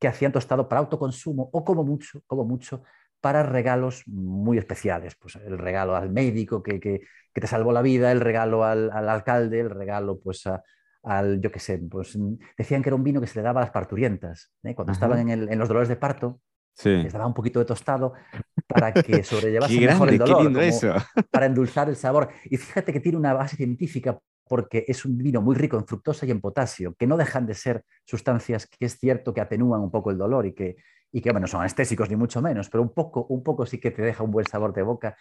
que 0.00 0.08
hacían 0.08 0.32
tostado 0.32 0.68
para 0.68 0.80
autoconsumo 0.80 1.50
o 1.52 1.64
como 1.64 1.84
mucho, 1.84 2.22
como 2.26 2.44
mucho, 2.44 2.82
para 3.20 3.42
regalos 3.42 4.02
muy 4.06 4.58
especiales. 4.58 5.14
Pues 5.18 5.36
el 5.36 5.58
regalo 5.58 5.96
al 5.96 6.10
médico 6.10 6.62
que, 6.62 6.80
que, 6.80 7.02
te 7.32 7.46
salvó 7.46 7.72
la 7.72 7.82
vida, 7.82 8.12
el 8.12 8.20
regalo 8.20 8.64
al, 8.64 8.90
al 8.92 9.08
alcalde, 9.08 9.60
el 9.60 9.70
regalo 9.70 10.18
pues, 10.20 10.46
a, 10.46 10.62
al, 11.02 11.40
yo 11.40 11.50
qué 11.50 11.58
sé, 11.58 11.78
pues 11.78 12.18
decían 12.56 12.82
que 12.82 12.88
era 12.88 12.96
un 12.96 13.04
vino 13.04 13.20
que 13.20 13.26
se 13.26 13.38
le 13.38 13.42
daba 13.42 13.60
a 13.60 13.64
las 13.64 13.72
parturientas. 13.72 14.52
¿eh? 14.62 14.74
Cuando 14.74 14.92
estaban 14.92 15.28
en, 15.28 15.58
los 15.58 15.68
dolores 15.68 15.88
de 15.88 15.96
parto, 15.96 16.40
les 16.84 17.12
daba 17.12 17.26
un 17.26 17.34
poquito 17.34 17.58
de 17.58 17.64
tostado 17.64 18.14
para 18.66 18.92
que 18.92 19.22
sobrellevase 19.22 19.80
mejor 19.80 20.08
el 20.08 20.18
dolor, 20.18 20.52
para 21.30 21.46
endulzar 21.46 21.88
el 21.88 21.96
sabor. 21.96 22.28
Y 22.44 22.56
fíjate 22.56 22.92
que 22.92 23.00
tiene 23.00 23.18
una 23.18 23.34
base 23.34 23.56
científica 23.56 24.18
porque 24.48 24.84
es 24.88 25.04
un 25.04 25.16
vino 25.16 25.40
muy 25.40 25.54
rico 25.54 25.76
en 25.76 25.86
fructosa 25.86 26.26
y 26.26 26.32
en 26.32 26.40
potasio, 26.40 26.94
que 26.98 27.06
no 27.06 27.16
dejan 27.16 27.46
de 27.46 27.54
ser 27.54 27.84
sustancias 28.04 28.66
que 28.66 28.84
es 28.86 28.98
cierto 28.98 29.32
que 29.32 29.40
atenúan 29.40 29.80
un 29.80 29.92
poco 29.92 30.10
el 30.10 30.18
dolor 30.18 30.44
y 30.46 30.54
que, 30.54 30.76
y 31.12 31.20
que 31.20 31.32
bueno, 31.32 31.46
son 31.46 31.60
anestésicos 31.60 32.08
ni 32.08 32.16
mucho 32.16 32.40
menos, 32.40 32.68
pero 32.70 32.82
un 32.82 32.92
poco, 32.92 33.26
un 33.28 33.42
poco 33.42 33.66
sí 33.66 33.78
que 33.78 33.90
te 33.90 34.02
deja 34.02 34.22
un 34.22 34.30
buen 34.30 34.46
sabor 34.46 34.72
de 34.72 34.82
boca. 34.82 35.16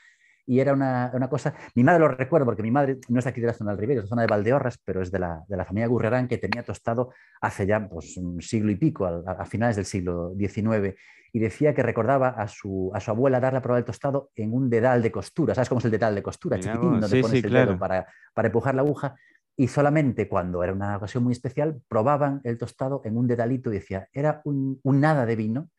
Y 0.45 0.59
era 0.59 0.73
una, 0.73 1.11
una, 1.13 1.29
cosa, 1.29 1.53
mi 1.75 1.83
madre 1.83 1.99
lo 1.99 2.07
recuerdo 2.07 2.45
porque 2.45 2.63
mi 2.63 2.71
madre 2.71 2.97
no 3.07 3.19
es 3.19 3.27
aquí 3.27 3.39
de 3.39 3.47
la 3.47 3.53
zona 3.53 3.71
del 3.71 3.79
Ribeiro, 3.79 4.01
es 4.01 4.05
de 4.05 4.07
la 4.07 4.09
zona 4.09 4.21
de 4.23 4.27
Valdeorras, 4.27 4.79
pero 4.83 5.01
es 5.01 5.11
de 5.11 5.19
la, 5.19 5.43
de 5.47 5.55
la 5.55 5.63
familia 5.63 5.87
Gurrerán 5.87 6.27
que 6.27 6.39
tenía 6.39 6.63
tostado 6.63 7.13
hace 7.39 7.67
ya 7.67 7.87
pues, 7.87 8.17
un 8.17 8.41
siglo 8.41 8.71
y 8.71 8.75
pico, 8.75 9.05
a, 9.05 9.45
finales 9.45 9.75
del 9.75 9.85
siglo 9.85 10.33
XIX, 10.39 10.95
y 11.31 11.39
decía 11.39 11.75
que 11.75 11.83
recordaba 11.83 12.29
a 12.29 12.47
su, 12.47 12.89
a 12.95 12.99
su 12.99 13.11
abuela 13.11 13.39
darle 13.39 13.59
a 13.59 13.61
probar 13.61 13.79
el 13.79 13.85
tostado 13.85 14.31
en 14.35 14.51
un 14.51 14.71
dedal 14.71 15.03
de 15.03 15.11
costura, 15.11 15.53
¿sabes 15.53 15.69
cómo 15.69 15.79
es 15.79 15.85
el 15.85 15.91
dedal 15.91 16.15
de 16.15 16.23
costura? 16.23 16.57
chiquitín, 16.59 16.99
donde 16.99 17.21
pones 17.21 17.43
el 17.43 17.51
dedo 17.51 17.77
para, 17.77 18.07
para 18.33 18.47
empujar 18.47 18.73
la 18.73 18.81
aguja, 18.81 19.15
y 19.55 19.67
solamente 19.67 20.27
cuando 20.27 20.63
era 20.63 20.73
una 20.73 20.97
ocasión 20.97 21.23
muy 21.23 21.33
especial 21.33 21.81
probaban 21.87 22.41
el 22.43 22.57
tostado 22.57 23.01
en 23.03 23.17
un 23.17 23.27
dedalito 23.27 23.69
y 23.69 23.75
decía, 23.75 24.07
era 24.13 24.41
un, 24.45 24.79
un 24.81 24.99
nada 24.99 25.27
de 25.27 25.35
vino, 25.35 25.69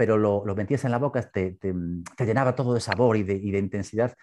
pero 0.00 0.16
lo, 0.16 0.42
metías 0.56 0.82
en 0.86 0.92
la 0.92 0.98
boca, 0.98 1.20
te, 1.30 1.58
llenaba 2.20 2.54
todo 2.54 2.72
de 2.72 2.80
sabor 2.80 3.18
y 3.18 3.22
de, 3.22 3.58
intensidad. 3.58 4.14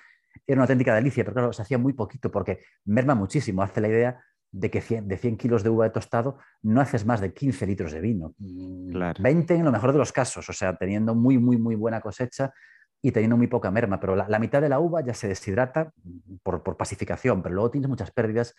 Era 0.47 0.55
una 0.55 0.63
auténtica 0.63 0.95
delicia, 0.95 1.23
pero 1.23 1.35
claro, 1.35 1.53
se 1.53 1.61
hacía 1.61 1.77
muy 1.77 1.93
poquito 1.93 2.31
porque 2.31 2.63
merma 2.85 3.13
muchísimo. 3.13 3.61
Hace 3.61 3.79
la 3.79 3.87
idea 3.87 4.19
de 4.51 4.71
que 4.71 4.81
de 4.81 5.17
100 5.17 5.37
kilos 5.37 5.61
de 5.61 5.69
uva 5.69 5.83
de 5.83 5.91
tostado 5.91 6.39
no 6.63 6.81
haces 6.81 7.05
más 7.05 7.21
de 7.21 7.31
15 7.31 7.67
litros 7.67 7.91
de 7.91 8.01
vino. 8.01 8.33
20 8.39 9.53
mm, 9.53 9.59
en 9.59 9.65
lo 9.65 9.71
mejor 9.71 9.91
de 9.91 9.99
los 9.99 10.11
casos, 10.11 10.49
o 10.49 10.53
sea, 10.53 10.75
teniendo 10.75 11.13
muy, 11.13 11.37
muy, 11.37 11.57
muy 11.59 11.75
buena 11.75 12.01
cosecha 12.01 12.51
y 12.99 13.11
teniendo 13.11 13.37
muy 13.37 13.45
poca 13.45 13.69
merma, 13.69 13.99
pero 13.99 14.15
la, 14.15 14.39
mitad 14.39 14.63
de 14.63 14.69
la 14.69 14.79
uva 14.79 15.01
ya 15.05 15.13
se 15.13 15.27
deshidrata 15.27 15.93
por, 16.41 16.63
por, 16.63 16.75
pacificación, 16.75 17.43
pero 17.43 17.53
luego 17.53 17.69
tienes 17.69 17.87
muchas 17.87 18.09
pérdidas 18.09 18.55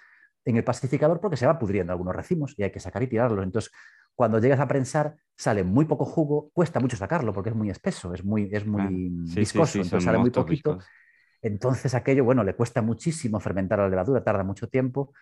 en 0.49 0.57
el 0.57 0.65
pacificador 0.65 1.21
porque 1.21 1.37
se 1.37 1.47
va 1.47 1.59
pudriendo 1.59 1.93
algunos 1.93 2.17
racimos 2.17 2.55
y 2.57 2.63
hay 2.63 2.71
que 2.71 2.81
sacar 2.81 3.03
y 3.03 3.07
tirarlos. 3.07 3.45
Entonces, 3.45 3.71
cuando 4.15 4.39
llegas 4.39 4.59
a 4.61 4.67
prensar, 4.67 5.15
sale 5.37 5.63
muy 5.63 5.85
poco 5.85 6.07
jugo, 6.07 6.51
cuesta 6.55 6.81
mucho 6.81 6.97
sacarlo 6.97 7.35
porque 7.35 7.51
es 7.51 7.55
muy 7.55 7.69
espeso, 7.69 8.15
es 8.15 8.25
muy, 8.25 8.49
es 8.51 8.67
muy 8.67 9.11
viscoso, 9.11 9.79
entonces 9.79 10.05
sale 10.05 10.17
muy 10.17 10.31
poquito. 10.31 10.79
Entonces 11.43 11.95
aquello, 11.95 12.25
bueno, 12.25 12.43
le 12.45 12.55
cuesta 12.55 12.81
muchísimo 12.81 13.39
fermentar 13.41 13.79
la 13.79 13.91
levadura, 13.91 14.25
tarda 14.25 14.43
mucho 14.43 14.69
tiempo, 14.69 15.13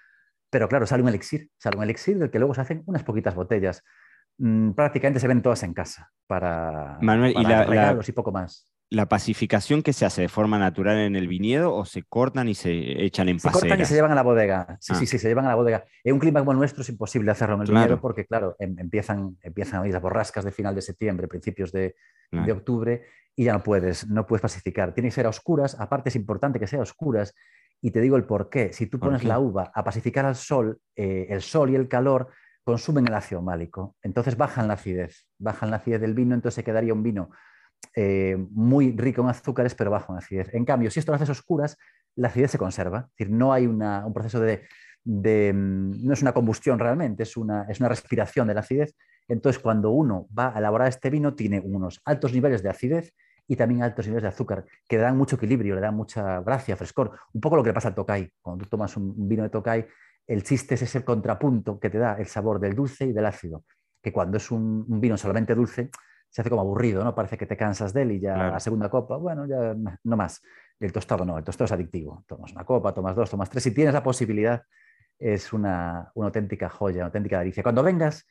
pero 0.49 0.69
claro, 0.69 0.87
sale 0.87 1.03
un 1.03 1.09
elixir, 1.09 1.51
sale 1.59 1.77
un 1.77 1.83
elixir 1.83 2.19
del 2.19 2.31
que 2.31 2.39
luego 2.39 2.55
se 2.55 2.61
hacen 2.61 2.85
unas 2.87 3.03
poquitas 3.03 3.35
botellas. 3.35 3.83
Mm, 4.39 4.73
prácticamente 4.73 5.19
se 5.19 5.27
ven 5.27 5.43
todas 5.43 5.63
en 5.65 5.75
casa 5.75 6.13
para, 6.29 6.99
Manuel, 7.01 7.35
y 7.37 7.45
regalos 7.45 8.09
y 8.09 8.13
poco 8.13 8.31
más 8.31 8.76
la 8.89 9.09
pacificación 9.09 9.83
que 9.83 9.93
se 9.93 10.07
hace 10.07 10.23
de 10.23 10.29
forma 10.29 10.59
natural 10.59 10.99
en 10.99 11.17
el 11.17 11.27
viñedo 11.27 11.75
o 11.75 11.85
se 11.85 12.05
cortan 12.05 12.49
y 12.49 12.55
se 12.55 13.05
echan 13.05 13.29
en 13.29 13.41
Se 13.41 13.51
cortan 13.51 13.81
y 13.81 13.85
se 13.85 13.95
llevan 13.95 14.13
a 14.13 14.15
la 14.15 14.23
bodega. 14.23 14.77
Sí, 14.81 14.95
sí, 14.95 15.05
ah. 15.05 15.07
sí, 15.07 15.19
se 15.19 15.29
llevan 15.29 15.47
a 15.47 15.49
la 15.49 15.55
bodega. 15.57 15.85
En 16.05 16.15
un 16.15 16.21
clima 16.21 16.41
como 16.41 16.53
el 16.53 16.59
nuestro 16.59 16.83
es 16.83 16.89
imposible 16.89 17.31
hacerlo 17.33 17.57
en 17.57 17.63
el 17.63 17.69
viñedo 17.69 18.01
porque, 18.01 18.27
claro, 18.27 18.55
em, 18.61 18.79
empiezan, 18.79 19.37
empiezan 19.43 19.83
a 19.83 19.87
ir 19.87 19.93
las 19.93 20.03
borrascas 20.03 20.45
de 20.45 20.53
final 20.53 20.75
de 20.75 20.83
septiembre, 20.83 21.27
principios 21.27 21.73
de, 21.73 21.95
octubre 22.53 23.05
y 23.35 23.45
ya 23.45 23.53
no 23.53 23.63
puedes, 23.63 24.07
no 24.09 24.27
puedes 24.27 24.43
pacificar. 24.43 24.95
Tiene 24.95 25.09
que 25.09 25.15
ser 25.15 25.27
a 25.27 25.31
oscuras. 25.31 25.79
Aparte 25.79 26.09
es 26.09 26.17
importante 26.17 26.61
que 26.61 26.67
sea 26.67 26.79
a 26.79 26.83
oscuras 26.83 27.35
y 27.83 27.91
te 27.91 28.01
digo 28.01 28.17
el 28.17 28.25
por 28.25 28.51
qué. 28.51 28.73
Si 28.73 28.87
tú 28.87 29.01
pones 29.01 29.25
la 29.25 29.39
uva 29.41 29.71
a 29.75 29.85
pacificar 29.85 30.25
al 30.25 30.37
sol, 30.37 30.79
eh, 30.95 31.27
el 31.29 31.43
sol 31.43 31.71
y 31.71 31.75
el 31.75 31.89
calor 31.89 32.29
consumen 32.63 33.07
el 33.07 33.15
ácido 33.15 33.43
málico. 33.43 33.97
Entonces 34.03 34.37
bajan 34.37 34.69
la 34.69 34.75
acidez, 34.75 35.27
bajan 35.39 35.71
la 35.71 35.77
acidez 35.77 36.01
del 36.01 36.15
vino, 36.15 36.35
entonces 36.35 36.55
se 36.55 36.65
quedaría 36.65 36.95
un 36.95 37.03
vino 37.03 37.31
eh, 37.95 38.37
muy 38.51 38.93
rico 38.93 39.23
en 39.23 39.29
azúcares, 39.29 39.75
pero 39.75 39.91
bajo 39.91 40.13
en 40.13 40.19
acidez. 40.19 40.53
En 40.53 40.67
cambio, 40.67 40.91
si 40.91 41.01
esto 41.01 41.13
lo 41.13 41.17
haces 41.17 41.31
oscuras, 41.31 41.79
la 42.15 42.29
acidez 42.29 42.51
se 42.51 42.59
conserva. 42.59 43.07
Es 43.09 43.17
decir, 43.17 43.31
no 43.31 43.53
hay 43.55 43.67
un 43.67 44.13
proceso 44.13 44.39
de, 44.41 44.63
mm, 45.05 46.05
no 46.07 46.13
es 46.13 46.21
una 46.21 46.33
combustión 46.33 46.79
realmente, 46.79 47.23
es 47.23 47.37
una, 47.37 47.63
es 47.69 47.81
una 47.81 47.89
respiración 47.89 48.49
de 48.49 48.55
la 48.55 48.61
acidez. 48.61 48.95
Entonces, 49.29 49.61
cuando 49.63 49.91
uno 49.91 50.29
va 50.37 50.55
a 50.55 50.59
elaborar 50.59 50.89
este 50.89 51.09
vino, 51.09 51.35
tiene 51.35 51.61
unos 51.61 52.01
altos 52.05 52.33
niveles 52.33 52.63
de 52.63 52.69
acidez 52.69 53.15
y 53.49 53.57
también 53.57 53.83
altos 53.83 54.07
niveles 54.07 54.25
de 54.25 54.29
azúcar, 54.29 54.67
que 54.87 54.97
le 54.97 55.03
dan 55.03 55.17
mucho 55.17 55.37
equilibrio, 55.37 55.75
le 55.75 55.81
dan 55.81 55.95
mucha 55.95 56.41
gracia, 56.41 56.77
frescor. 56.77 57.19
Un 57.33 57.41
poco 57.41 57.57
lo 57.57 57.63
que 57.63 57.71
le 57.71 57.75
pasa 57.75 57.89
al 57.89 57.95
Tokai. 57.95 58.31
Cuando 58.43 58.65
tú 58.65 58.71
tomas 58.71 58.97
un 58.97 59.29
vino 59.29 59.43
de 59.43 59.49
Tokai, 59.49 59.87
el 60.27 60.43
chiste 60.43 60.75
es 60.75 60.83
ese 60.83 61.05
contrapunto 61.05 61.79
que 61.79 61.89
te 61.89 61.99
da 61.99 62.15
el 62.19 62.27
sabor 62.27 62.61
del 62.61 62.75
dulce 62.75 63.07
y 63.07 63.13
del 63.13 63.25
ácido, 63.25 63.65
que 64.03 64.13
cuando 64.13 64.37
es 64.37 64.51
un 64.51 65.01
vino 65.01 65.17
solamente 65.17 65.55
dulce, 65.55 65.91
se 66.29 66.43
hace 66.43 66.51
como 66.51 66.63
aburrido, 66.63 67.03
¿no? 67.03 67.15
Parece 67.15 67.39
que 67.39 67.47
te 67.47 67.57
cansas 67.57 67.93
de 67.93 68.03
él 68.03 68.13
y 68.13 68.21
ya 68.21 68.37
la 68.37 68.61
segunda 68.61 68.89
copa, 68.91 69.17
bueno, 69.17 69.47
ya 69.47 69.75
no 70.05 70.17
más. 70.17 70.43
El 70.79 70.93
tostado 70.93 71.25
no, 71.25 71.39
el 71.39 71.45
tostado 71.45 71.67
es 71.67 71.73
adictivo. 71.73 72.25
Tomas 72.27 72.53
una 72.53 72.65
copa, 72.65 72.93
tomas 72.93 73.17
dos, 73.17 73.31
tomas 73.31 73.49
tres. 73.49 73.63
Si 73.63 73.71
tienes 73.73 73.95
la 73.95 74.03
posibilidad, 74.03 74.63
es 75.19 75.53
una, 75.53 76.13
auténtica 76.15 76.69
joya, 76.69 76.99
una 76.99 77.07
auténtica 77.07 77.39
delicia. 77.39 77.63
Cuando 77.63 77.83
vengas, 77.83 78.27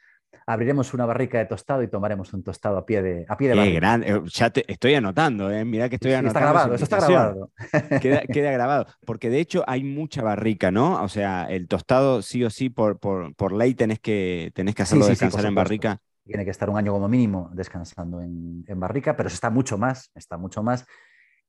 abriremos 0.45 0.93
una 0.93 1.05
barrica 1.05 1.39
de 1.39 1.45
tostado 1.45 1.81
y 1.81 1.87
tomaremos 1.87 2.33
un 2.33 2.43
tostado 2.43 2.77
a 2.77 2.85
pie 2.85 3.01
de, 3.01 3.25
a 3.27 3.37
pie 3.37 3.49
de 3.49 3.55
Qué 3.55 3.71
grande. 3.71 4.11
Eh, 4.11 4.21
ya 4.25 4.49
te 4.49 4.71
estoy 4.71 4.93
anotando, 4.93 5.49
¿eh? 5.51 5.65
mira 5.65 5.89
que 5.89 5.95
estoy 5.95 6.13
anotando. 6.13 6.39
Está 6.39 6.51
grabado, 6.51 6.75
eso 6.75 6.83
está 6.83 6.97
grabado. 6.97 7.51
Queda, 8.01 8.51
grabado, 8.51 8.85
porque 9.05 9.29
de 9.29 9.39
hecho 9.39 9.63
hay 9.67 9.83
mucha 9.83 10.21
barrica, 10.21 10.71
¿no? 10.71 11.01
O 11.01 11.07
sea, 11.07 11.45
el 11.49 11.67
tostado 11.67 12.21
sí 12.21 12.43
o 12.43 12.49
sí 12.49 12.69
por, 12.69 12.99
por, 12.99 13.51
ley 13.53 13.73
tenés 13.73 13.99
que, 13.99 14.51
tenés 14.53 14.75
que 14.75 14.83
hacerlo 14.83 15.07
descansar 15.07 15.45
en 15.45 15.55
barrica. 15.55 16.01
Tiene 16.25 16.43
que 16.43 16.51
estar 16.51 16.69
un 16.69 16.77
año 16.77 16.91
como 16.91 17.07
mínimo 17.07 17.49
descansando 17.53 18.19
en, 18.19 18.63
en 18.67 18.79
barrica, 18.79 19.15
pero 19.15 19.29
se 19.29 19.35
está 19.35 19.49
mucho 19.49 19.77
más, 19.77 20.11
está 20.15 20.37
mucho 20.37 20.63
más 20.63 20.85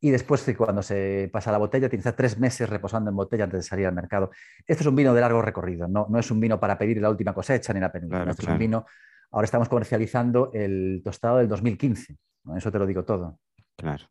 y 0.00 0.10
después 0.10 0.44
cuando 0.56 0.82
se 0.82 1.30
pasa 1.32 1.50
la 1.50 1.58
botella 1.58 1.88
tiene 1.88 2.02
que 2.02 2.08
estar 2.08 2.16
tres 2.16 2.38
meses 2.38 2.68
reposando 2.68 3.10
en 3.10 3.16
botella 3.16 3.44
antes 3.44 3.60
de 3.60 3.62
salir 3.62 3.86
al 3.86 3.94
mercado. 3.94 4.30
Esto 4.66 4.82
es 4.82 4.86
un 4.86 4.96
vino 4.96 5.14
de 5.14 5.20
largo 5.20 5.40
recorrido, 5.42 5.88
no, 5.88 6.06
no 6.08 6.18
es 6.18 6.30
un 6.30 6.40
vino 6.40 6.60
para 6.60 6.76
pedir 6.78 7.00
la 7.00 7.10
última 7.10 7.32
cosecha 7.32 7.72
ni 7.72 7.80
la 7.80 7.90
penúltima. 7.90 8.30
es 8.30 8.46
un 8.46 8.58
vino, 8.58 8.86
ahora 9.30 9.44
estamos 9.44 9.68
comercializando 9.68 10.50
el 10.52 11.00
tostado 11.02 11.38
del 11.38 11.48
2015, 11.48 12.16
eso 12.56 12.72
te 12.72 12.78
lo 12.78 12.86
digo 12.86 13.04
todo. 13.04 13.38
Claro. 13.76 14.04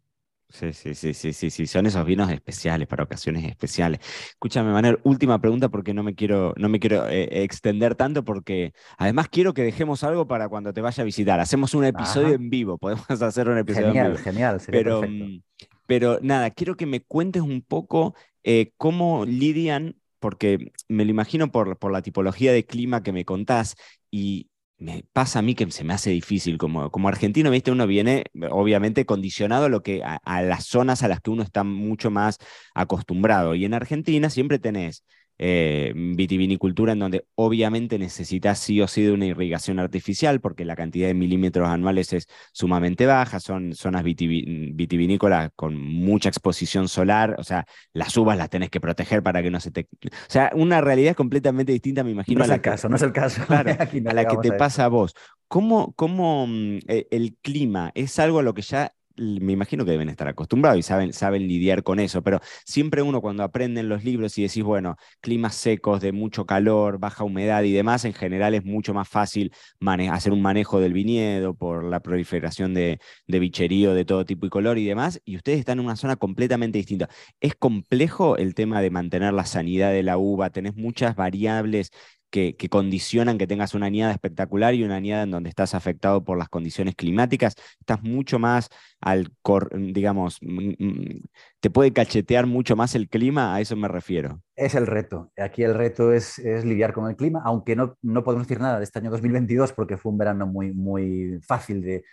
Sí, 0.50 0.72
sí, 0.74 0.94
sí, 0.94 1.14
sí, 1.14 1.34
sí, 1.34 1.50
sí, 1.50 1.68
son 1.68 1.86
esos 1.86 2.06
vinos 2.06 2.32
especiales 2.32 2.88
para 2.88 3.04
ocasiones 3.04 3.44
especiales. 3.44 4.00
Escúchame, 4.30 4.72
Manuel, 4.72 5.00
última 5.04 5.40
pregunta 5.42 5.70
porque 5.70 5.94
no 5.94 6.04
me 6.04 6.14
quiero, 6.14 6.54
no 6.58 6.70
me 6.70 6.80
quiero 6.80 7.08
eh, 7.10 7.44
extender 7.44 7.96
tanto 7.96 8.24
porque 8.24 8.72
además 8.98 9.28
quiero 9.30 9.54
que 9.54 9.64
dejemos 9.64 10.04
algo 10.04 10.28
para 10.28 10.48
cuando 10.48 10.72
te 10.72 10.82
vaya 10.82 11.02
a 11.02 11.06
visitar. 11.06 11.40
Hacemos 11.40 11.74
un 11.74 11.86
episodio 11.86 12.36
en 12.36 12.50
vivo, 12.50 12.78
podemos 12.78 13.10
hacer 13.22 13.50
un 13.50 13.58
episodio 13.58 13.88
en 13.88 13.94
vivo. 13.94 14.18
Genial, 14.18 14.60
genial, 14.60 14.62
Pero, 14.68 15.02
mm, 15.02 15.42
pero 15.88 16.20
nada, 16.22 16.52
quiero 16.52 16.76
que 16.76 16.86
me 16.86 17.02
cuentes 17.02 17.42
un 17.42 17.62
poco 17.62 18.16
eh, 18.44 18.72
cómo 18.78 19.26
lidian, 19.26 19.96
porque 20.20 20.72
me 20.88 21.06
lo 21.06 21.12
imagino 21.12 21.52
por, 21.52 21.78
por 21.78 21.92
la 21.92 22.02
tipología 22.02 22.54
de 22.54 22.66
clima 22.66 23.04
que 23.04 23.12
me 23.12 23.26
contás 23.26 23.76
y 24.10 24.50
me 24.78 25.06
pasa 25.14 25.40
a 25.40 25.42
mí 25.42 25.56
que 25.56 25.70
se 25.72 25.84
me 25.84 25.94
hace 25.94 26.10
difícil. 26.10 26.58
Como, 26.58 26.92
como 26.92 27.08
argentino, 27.08 27.50
¿viste? 27.52 27.72
uno 27.72 27.88
viene 27.88 28.26
obviamente 28.52 29.06
condicionado 29.06 29.66
a, 29.66 29.70
lo 29.70 29.84
que, 29.84 30.04
a, 30.04 30.42
las 30.42 30.66
zonas 30.66 31.04
a 31.04 31.08
las 31.08 31.22
que 31.22 31.30
uno 31.32 31.44
está 31.44 31.64
mucho 31.64 32.12
más 32.12 32.38
acostumbrado. 32.74 33.56
Y 33.56 33.66
en 33.66 33.74
Argentina 33.74 34.30
siempre 34.30 34.60
tenés 34.60 35.04
eh, 35.38 35.92
vitivinicultura 35.96 36.94
en 36.94 37.00
donde 37.00 37.26
obviamente 37.36 38.00
necesitas 38.00 38.60
sí 38.60 38.82
o 38.82 38.88
sí 38.88 39.04
de 39.04 39.12
una 39.12 39.26
irrigación 39.26 39.80
artificial 39.80 40.40
porque 40.40 40.66
la 40.66 40.76
cantidad 40.76 41.08
de 41.08 41.14
milímetros 41.14 41.68
anuales 41.68 42.14
es 42.14 42.28
sumamente 42.54 43.06
baja, 43.06 43.40
son 43.40 43.74
zonas 43.74 44.04
vitivinícolas 44.04 45.52
con 45.56 45.78
mucha 45.78 46.30
exposición 46.30 46.88
solar, 46.88 47.36
o 47.38 47.44
sea, 47.44 47.66
las 47.94 48.16
uvas 48.16 48.38
las 48.38 48.50
tenés 48.50 48.70
que 48.70 48.80
proteger 48.80 49.24
para 49.24 49.44
que 49.44 49.52
no 49.52 49.60
se 49.60 49.72
te... 49.72 49.88
O 50.04 50.30
sea, 50.30 50.52
una 50.56 50.82
realidad 50.82 51.16
completamente 51.16 51.72
distinta, 51.72 52.04
me 52.04 52.12
imagino. 52.12 52.40
No 52.40 52.46
es 52.46 52.52
el 52.52 52.62
caso, 52.62 52.90
no 52.90 52.96
es 52.96 53.02
el 53.02 53.12
caso. 53.12 53.42
a 53.50 54.14
la 54.14 54.26
que 54.26 54.38
te 54.38 54.52
pasa 54.54 54.86
a 54.86 54.88
vos. 54.88 55.14
¿Cómo, 55.48 55.94
cómo 55.94 56.48
mm, 56.48 56.80
e, 56.88 57.08
el 57.12 57.36
clima 57.42 57.92
es 57.96 58.20
algo 58.20 58.40
a 58.40 58.44
lo 58.44 58.54
que 58.54 58.62
ya 58.62 58.94
me 59.18 59.54
imagino 59.54 59.86
que 59.86 59.92
deben 59.92 60.10
estar 60.10 60.28
acostumbrados 60.28 60.80
y 60.80 60.84
saben, 60.84 61.14
saben 61.14 61.48
lidiar 61.48 61.84
con 61.84 62.00
eso, 62.00 62.22
pero 62.22 62.40
siempre 62.66 63.02
uno 63.02 63.22
cuando 63.22 63.44
aprende 63.44 63.82
en 63.82 63.90
los 63.90 64.04
libros 64.04 64.38
y 64.38 64.44
decís, 64.44 64.64
bueno, 64.64 64.98
climas 65.22 65.56
secos, 65.56 66.02
de 66.02 66.12
mucho 66.12 66.46
calor, 66.46 67.00
baja 67.00 67.24
humedad 67.24 67.64
y 67.64 67.72
demás, 67.74 68.06
en 68.06 68.14
general 68.14 68.54
es 68.54 68.66
mucho 68.66 68.94
más 68.94 69.08
fácil 69.08 69.52
hacer 70.12 70.34
un 70.34 70.42
manejo 70.42 70.80
del 70.80 70.94
viñedo 70.94 71.54
por 71.56 71.84
la 71.84 72.00
proliferación 72.02 72.74
de, 72.74 73.00
de 73.28 73.40
bicherío 73.40 73.94
de 73.94 74.06
todo 74.06 74.26
tipo 74.26 74.46
y 74.46 74.50
color 74.50 74.78
y 74.78 74.86
demás, 74.86 75.22
y 75.26 75.38
ustedes 75.38 75.60
están 75.60 75.80
en 75.80 75.86
una 75.86 75.96
zona 75.96 76.16
completamente 76.16 76.78
distinta. 76.78 77.10
¿Es 77.40 77.56
complejo 77.56 78.38
el 78.38 78.54
tema 78.56 78.82
de 78.82 78.90
mantener 78.90 79.34
la 79.34 79.46
sanidad 79.46 79.92
de 79.92 80.04
la 80.04 80.18
uva? 80.18 80.50
¿Tenés 80.50 80.76
muchas 80.76 81.16
variables 81.16 81.92
que, 82.58 82.70
condicionan 82.70 83.38
que 83.38 83.48
tengas 83.48 83.74
una 83.76 83.86
añada 83.86 84.12
espectacular 84.12 84.74
y 84.74 84.84
una 84.84 84.98
añada 84.98 85.24
en 85.24 85.32
donde 85.32 85.50
estás 85.50 85.74
afectado 85.74 86.26
por 86.26 86.38
las 86.38 86.50
condiciones 86.50 86.96
climáticas, 86.96 87.56
estás 87.80 88.04
mucho 88.04 88.40
más 88.40 88.70
al, 89.00 89.32
digamos, 89.72 90.40
mm, 90.42 90.74
mm, 90.78 91.22
te 91.62 91.70
puede 91.70 91.94
cachetear 91.94 92.46
mucho 92.46 92.76
más 92.76 92.94
el 92.96 93.08
clima, 93.08 93.56
a 93.56 93.62
eso 93.62 93.78
me 93.78 93.88
refiero. 93.88 94.42
Es 94.56 94.76
el 94.76 94.86
reto. 94.86 95.32
Aquí 95.38 95.64
el 95.64 95.74
reto 95.76 96.12
es, 96.12 96.40
lidiar 96.40 96.92
con 96.92 97.10
el 97.10 97.16
clima, 97.16 97.42
aunque 97.46 97.76
no, 97.76 97.98
no, 98.02 98.24
podemos 98.24 98.48
decir 98.48 98.62
nada 98.62 98.80
de 98.80 98.84
este 98.84 99.00
año 99.00 99.12
2022 99.12 99.72
porque 99.72 99.96
fue 99.96 100.12
un 100.12 100.18
verano 100.18 100.46
muy, 100.46 100.74
muy 100.74 101.40
fácil 101.42 101.82
de, 101.82 102.04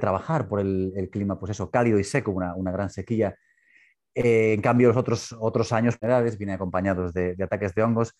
trabajar 0.00 0.48
por 0.48 0.60
el, 0.60 1.08
clima, 1.10 1.38
pues 1.38 1.50
eso, 1.50 1.70
cálido 1.70 1.98
y 2.00 2.04
seco, 2.04 2.32
una, 2.32 2.72
gran 2.72 2.90
sequía. 2.90 3.36
Eh, 4.14 4.54
en 4.54 4.60
cambio, 4.60 4.88
los 4.88 4.96
otros, 4.96 5.36
otros 5.38 5.72
años, 5.72 5.96
edades, 6.00 6.36
vienen 6.36 6.56
acompañados 6.56 7.14
de, 7.14 7.36
de 7.36 7.44
ataques 7.44 7.74
de 7.74 7.82
hongos 7.84 8.14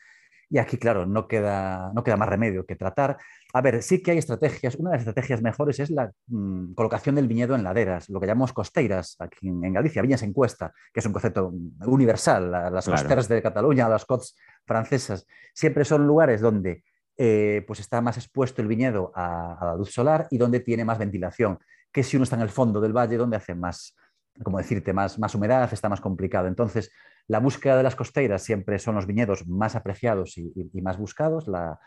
y 0.51 0.59
aquí, 0.59 0.79
claro, 0.79 1.05
no 1.05 1.29
queda, 1.29 1.93
no 1.95 2.03
queda 2.03 2.17
más 2.17 2.29
remedio 2.29 2.65
que 2.65 2.75
tratar. 2.75 3.19
A 3.53 3.61
ver, 3.61 3.83
sí 3.83 4.03
que 4.03 4.13
hay 4.13 4.19
estrategias. 4.19 4.77
Una 4.77 4.91
de 4.91 4.97
las 4.97 5.01
estrategias 5.03 5.43
mejores 5.43 5.79
es 5.79 5.91
la 5.91 6.11
mm, 6.27 6.73
colocación 6.73 7.17
del 7.17 7.29
viñedo 7.29 7.55
en 7.55 7.63
laderas, 7.63 8.09
lo 8.09 8.19
que 8.19 8.27
llamamos 8.27 8.53
costeiras 8.53 9.17
aquí 9.19 9.49
en, 9.49 9.73
Galicia, 9.73 10.01
viñas 10.01 10.23
en 10.23 10.33
cuesta, 10.33 10.73
que 10.93 11.01
es 11.01 11.07
un 11.07 11.13
concepto 11.13 11.53
universal. 11.87 12.51
Las 12.51 12.87
costeras 12.87 13.29
de 13.29 13.43
Cataluña, 13.43 13.89
las 13.89 14.07
cots 14.07 14.37
francesas, 14.67 15.27
siempre 15.53 15.85
son 15.85 16.07
lugares 16.07 16.41
donde 16.41 16.83
eh, 17.17 17.65
pues 17.67 17.81
está 17.81 18.01
más 18.01 18.17
expuesto 18.17 18.63
el 18.63 18.69
viñedo 18.69 19.13
a, 19.15 19.59
a, 19.61 19.67
la 19.67 19.75
luz 19.75 19.93
solar 19.93 20.29
y 20.31 20.39
donde 20.39 20.61
tiene 20.61 20.85
más 20.85 20.99
ventilación, 20.99 21.59
que 21.93 22.03
si 22.03 22.17
uno 22.17 22.25
está 22.25 22.37
en 22.37 22.43
el 22.43 22.49
fondo 22.49 22.81
del 22.81 22.97
valle, 22.97 23.17
donde 23.17 23.37
hace 23.37 23.55
más, 23.55 23.97
como 24.43 24.59
decirte, 24.59 24.93
más, 24.93 25.19
más 25.19 25.35
humedad, 25.35 25.69
está 25.73 25.89
más 25.89 26.01
complicado. 26.01 26.49
Entonces, 26.49 26.91
la 27.29 27.41
búsqueda 27.41 27.77
de 27.77 27.83
las 27.83 27.95
costeras 27.95 28.43
siempre 28.43 28.79
son 28.79 28.95
los 28.95 29.07
viñedos 29.07 29.47
más 29.47 29.77
apreciados 29.77 30.39
y, 30.39 30.71
más 30.81 30.97
buscados. 30.97 31.47
La, 31.47 31.79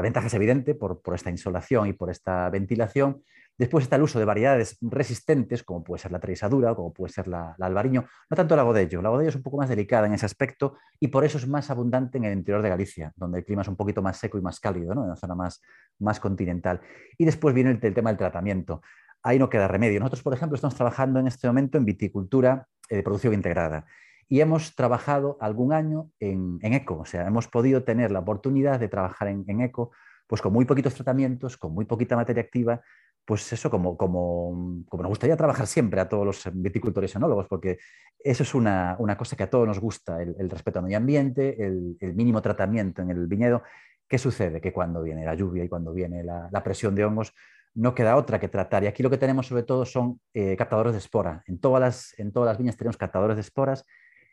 ventaja 0.00 0.26
es 0.26 0.34
evidente 0.34 0.74
por, 0.74 1.00
esta 1.14 1.30
insolación 1.30 1.88
y 1.88 1.92
por 1.92 2.10
esta 2.10 2.48
ventilación. 2.50 3.22
Después 3.58 3.84
está 3.84 3.96
el 3.96 4.02
uso 4.02 4.18
de 4.18 4.24
variedades 4.24 4.76
resistentes, 4.82 5.62
como 5.62 5.82
puede 5.82 6.02
ser 6.02 6.12
la 6.12 6.20
trisadura, 6.20 6.74
como 6.74 6.92
puede 6.92 7.12
ser 7.12 7.26
la, 7.26 7.56
albariño, 7.58 8.04
no 8.28 8.36
tanto 8.36 8.54
la 8.54 8.62
godello. 8.62 9.00
La 9.00 9.08
godello 9.08 9.30
es 9.30 9.36
un 9.36 9.42
poco 9.42 9.56
más 9.56 9.68
delicada 9.68 10.06
en 10.06 10.12
ese 10.12 10.26
aspecto 10.26 10.76
y 11.00 11.08
por 11.08 11.24
eso 11.24 11.38
es 11.38 11.48
más 11.48 11.70
abundante 11.70 12.18
en 12.18 12.24
el 12.24 12.34
interior 12.34 12.62
de 12.62 12.68
Galicia, 12.68 13.12
donde 13.16 13.38
el 13.38 13.44
clima 13.44 13.62
es 13.62 13.68
un 13.68 13.76
poquito 13.76 14.02
más 14.02 14.18
seco 14.18 14.36
y 14.36 14.42
más 14.42 14.60
cálido, 14.60 14.94
¿no? 14.94 15.02
en 15.02 15.06
una 15.06 15.16
zona 15.16 15.34
más, 15.34 15.62
más 15.98 16.20
continental. 16.20 16.80
Y 17.16 17.24
después 17.24 17.54
viene 17.54 17.70
el, 17.70 17.94
tema 17.94 18.10
del 18.10 18.18
tratamiento. 18.18 18.82
Ahí 19.22 19.38
no 19.38 19.48
queda 19.48 19.68
remedio. 19.68 20.00
Nosotros, 20.00 20.22
por 20.22 20.34
ejemplo, 20.34 20.54
estamos 20.56 20.74
trabajando 20.74 21.20
en 21.20 21.26
este 21.26 21.46
momento 21.46 21.78
en 21.78 21.84
viticultura 21.84 22.66
de 22.88 23.02
producción 23.02 23.34
integrada 23.34 23.86
y 24.28 24.40
hemos 24.40 24.74
trabajado 24.74 25.36
algún 25.40 25.72
año 25.72 26.10
en, 26.18 26.58
eco, 26.62 26.98
o 26.98 27.04
sea, 27.04 27.26
hemos 27.26 27.48
podido 27.48 27.84
tener 27.84 28.10
la 28.10 28.20
oportunidad 28.20 28.80
de 28.80 28.88
trabajar 28.88 29.28
en, 29.28 29.60
eco, 29.60 29.92
pues 30.26 30.42
con 30.42 30.52
muy 30.52 30.64
poquitos 30.64 30.94
tratamientos, 30.94 31.56
con 31.56 31.72
muy 31.72 31.84
poquita 31.84 32.16
materia 32.16 32.42
activa, 32.42 32.80
pues 33.24 33.52
eso 33.52 33.70
como, 33.70 33.96
como, 33.96 34.84
como 34.88 35.02
nos 35.02 35.10
gustaría 35.10 35.36
trabajar 35.36 35.66
siempre 35.66 36.00
a 36.00 36.08
todos 36.08 36.26
los 36.26 36.48
viticultores 36.54 37.14
y 37.14 37.18
enólogos, 37.18 37.46
porque 37.48 37.78
eso 38.18 38.42
es 38.42 38.54
una, 38.54 38.96
cosa 39.16 39.36
que 39.36 39.44
a 39.44 39.50
todos 39.50 39.66
nos 39.66 39.78
gusta, 39.78 40.20
el, 40.22 40.50
respeto 40.50 40.78
al 40.78 40.84
medio 40.84 40.98
ambiente, 40.98 41.64
el, 41.64 41.96
mínimo 42.14 42.42
tratamiento 42.42 43.02
en 43.02 43.10
el 43.10 43.26
viñedo. 43.26 43.62
¿Qué 44.08 44.18
sucede? 44.18 44.60
Que 44.60 44.72
cuando 44.72 45.02
viene 45.02 45.24
la 45.24 45.34
lluvia 45.34 45.64
y 45.64 45.68
cuando 45.68 45.92
viene 45.92 46.22
la, 46.22 46.62
presión 46.62 46.94
de 46.94 47.04
hongos, 47.04 47.32
no 47.76 47.94
queda 47.94 48.16
otra 48.16 48.40
que 48.40 48.48
tratar. 48.48 48.82
Y 48.82 48.86
aquí 48.86 49.02
lo 49.02 49.10
que 49.10 49.18
tenemos 49.18 49.46
sobre 49.46 49.62
todo 49.62 49.84
son 49.84 50.18
eh, 50.32 50.56
captadores 50.56 50.92
de 50.92 50.98
espora. 50.98 51.42
En 51.46 51.58
todas, 51.58 51.80
las, 51.80 52.18
en 52.18 52.32
todas 52.32 52.48
las 52.48 52.58
viñas 52.58 52.76
tenemos 52.76 52.96
captadores 52.96 53.36
de 53.36 53.42
esporas 53.42 53.84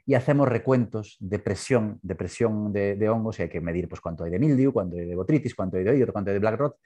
y 0.06 0.16
hacemos 0.16 0.48
recuentos 0.48 1.18
de 1.20 1.40
presión, 1.40 2.00
de 2.02 2.16
presión 2.16 2.72
de, 2.74 3.10
hongos, 3.10 3.40
y 3.40 3.44
hay 3.44 3.50
que 3.50 3.62
medir 3.62 3.88
pues, 3.88 4.02
cuánto 4.02 4.24
hay 4.24 4.32
de 4.32 4.40
mildew, 4.40 4.72
cuánto 4.72 4.96
hay 4.96 5.06
de 5.06 5.16
botritis, 5.16 5.56
cuánto 5.56 5.78
hay 5.78 5.84
de 5.84 5.92
oído, 5.92 6.12
cuánto 6.12 6.30
hay 6.30 6.34
de 6.34 6.40
black 6.40 6.58
rot, 6.58 6.78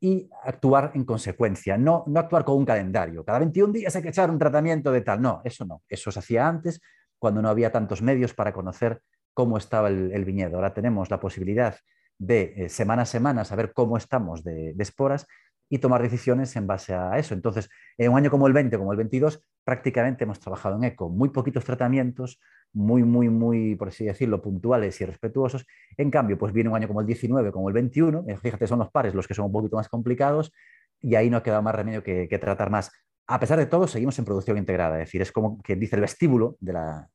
y 0.00 0.28
actuar 0.44 0.92
en 0.94 1.04
consecuencia, 1.04 1.78
no, 1.78 2.04
no 2.06 2.20
actuar 2.20 2.44
con 2.44 2.58
un 2.58 2.66
calendario. 2.66 3.24
Cada 3.24 3.38
21 3.38 3.72
días 3.72 3.96
hay 3.96 4.02
que 4.02 4.10
echar 4.10 4.30
un 4.30 4.38
tratamiento 4.38 4.92
de 4.92 5.00
tal. 5.00 5.22
No, 5.22 5.40
eso 5.44 5.64
no. 5.64 5.82
Eso 5.88 6.10
se 6.10 6.18
hacía 6.18 6.46
antes, 6.46 6.80
cuando 7.18 7.40
no 7.40 7.48
había 7.48 7.72
tantos 7.72 8.02
medios 8.02 8.34
para 8.34 8.52
conocer 8.52 9.00
cómo 9.32 9.56
estaba 9.56 9.88
el, 9.88 10.24
viñedo. 10.26 10.56
Ahora 10.56 10.74
tenemos 10.74 11.10
la 11.10 11.20
posibilidad 11.20 11.76
de 12.18 12.54
eh, 12.56 12.68
semana 12.68 13.02
a 13.02 13.06
semana 13.06 13.44
saber 13.44 13.72
cómo 13.72 13.96
estamos 13.96 14.44
de, 14.44 14.74
de 14.74 14.82
esporas 14.82 15.26
y 15.68 15.78
tomar 15.78 16.02
decisiones 16.02 16.54
en 16.56 16.66
base 16.66 16.94
a 16.94 17.18
eso. 17.18 17.34
Entonces, 17.34 17.68
en 17.98 18.12
un 18.12 18.18
año 18.18 18.30
como 18.30 18.46
el 18.46 18.52
20, 18.52 18.78
como 18.78 18.92
el 18.92 18.98
22, 18.98 19.42
prácticamente 19.64 20.24
hemos 20.24 20.38
trabajado 20.38 20.76
en 20.76 20.84
eco, 20.84 21.08
muy 21.08 21.30
poquitos 21.30 21.64
tratamientos, 21.64 22.40
muy, 22.72 23.02
muy, 23.02 23.28
muy, 23.28 23.74
por 23.74 23.88
así 23.88 24.04
decirlo, 24.04 24.40
puntuales 24.40 25.00
y 25.00 25.04
respetuosos. 25.04 25.66
En 25.96 26.10
cambio, 26.10 26.38
pues 26.38 26.52
viene 26.52 26.70
un 26.70 26.76
año 26.76 26.86
como 26.86 27.00
el 27.00 27.06
19, 27.06 27.50
como 27.50 27.68
el 27.68 27.74
21, 27.74 28.24
eh, 28.28 28.36
fíjate, 28.36 28.66
son 28.66 28.78
los 28.78 28.90
pares 28.90 29.14
los 29.14 29.26
que 29.26 29.34
son 29.34 29.46
un 29.46 29.52
poquito 29.52 29.76
más 29.76 29.88
complicados 29.88 30.52
y 31.00 31.14
ahí 31.14 31.30
no 31.30 31.42
queda 31.42 31.60
más 31.62 31.74
remedio 31.74 32.02
que, 32.02 32.38
tratar 32.40 32.70
más. 32.70 32.92
A 33.26 33.40
pesar 33.40 33.58
de 33.58 33.66
todo, 33.66 33.88
seguimos 33.88 34.18
en 34.18 34.24
producción 34.24 34.56
integrada, 34.56 35.00
es 35.00 35.06
decir, 35.08 35.22
es 35.22 35.32
como 35.32 35.60
quien 35.62 35.80
dice 35.80 35.96
el 35.96 36.02
vestíbulo 36.02 36.56
de 36.60 36.72
la, 36.72 37.08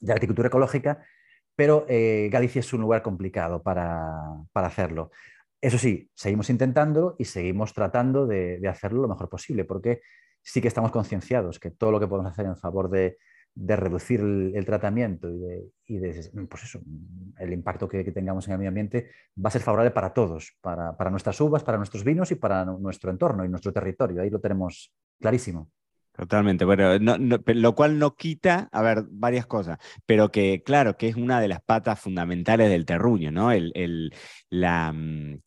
de 0.00 0.08
la 0.08 0.14
agricultura 0.14 0.48
ecológica, 0.48 1.04
pero 1.54 1.84
eh, 1.88 2.28
Galicia 2.32 2.60
es 2.60 2.72
un 2.72 2.80
lugar 2.80 3.02
complicado 3.02 3.62
para, 3.62 4.10
para 4.52 4.68
hacerlo. 4.68 5.10
Eso 5.64 5.78
sí, 5.78 6.10
seguimos 6.14 6.50
intentando 6.50 7.16
y 7.18 7.24
seguimos 7.24 7.72
tratando 7.72 8.26
de, 8.26 8.60
hacerlo 8.68 9.00
lo 9.00 9.08
mejor 9.08 9.30
posible, 9.30 9.64
porque 9.64 10.02
sí 10.42 10.60
que 10.60 10.68
estamos 10.68 10.90
concienciados 10.90 11.58
que 11.58 11.70
todo 11.70 11.90
lo 11.90 11.98
que 11.98 12.06
podemos 12.06 12.30
hacer 12.30 12.44
en 12.44 12.58
favor 12.58 12.90
de, 12.90 13.16
reducir 13.56 14.20
el, 14.20 14.62
tratamiento 14.66 15.30
y, 15.86 15.96
de, 15.96 16.30
pues 16.50 16.64
eso, 16.64 16.80
el 17.38 17.54
impacto 17.54 17.88
que, 17.88 18.04
tengamos 18.12 18.46
en 18.46 18.52
el 18.52 18.58
medio 18.58 18.68
ambiente 18.68 19.08
va 19.42 19.48
a 19.48 19.52
ser 19.52 19.62
favorable 19.62 19.90
para 19.90 20.12
todos, 20.12 20.54
para, 20.60 21.10
nuestras 21.10 21.40
uvas, 21.40 21.64
para 21.64 21.78
nuestros 21.78 22.04
vinos 22.04 22.30
y 22.30 22.34
para 22.34 22.66
nuestro 22.66 23.10
entorno 23.10 23.42
y 23.42 23.48
nuestro 23.48 23.72
territorio. 23.72 24.20
Ahí 24.20 24.28
lo 24.28 24.40
tenemos 24.40 24.92
clarísimo. 25.18 25.70
Totalmente, 26.16 26.64
bueno, 26.64 26.96
lo 26.98 27.74
cual 27.74 27.98
no 27.98 28.14
quita, 28.14 28.68
a 28.70 28.82
ver, 28.82 29.04
varias 29.10 29.46
cosas, 29.46 29.78
pero 30.06 30.30
que 30.30 30.62
claro, 30.62 30.96
que 30.96 31.08
es 31.08 31.16
una 31.16 31.40
de 31.40 31.48
las 31.48 31.60
patas 31.60 31.98
fundamentales 31.98 32.70
del 32.70 32.86
terruño, 32.86 33.32
¿no? 33.32 33.50
El, 33.50 33.72
el 33.74 34.14
la, 34.48 34.92
mm, 34.92 35.40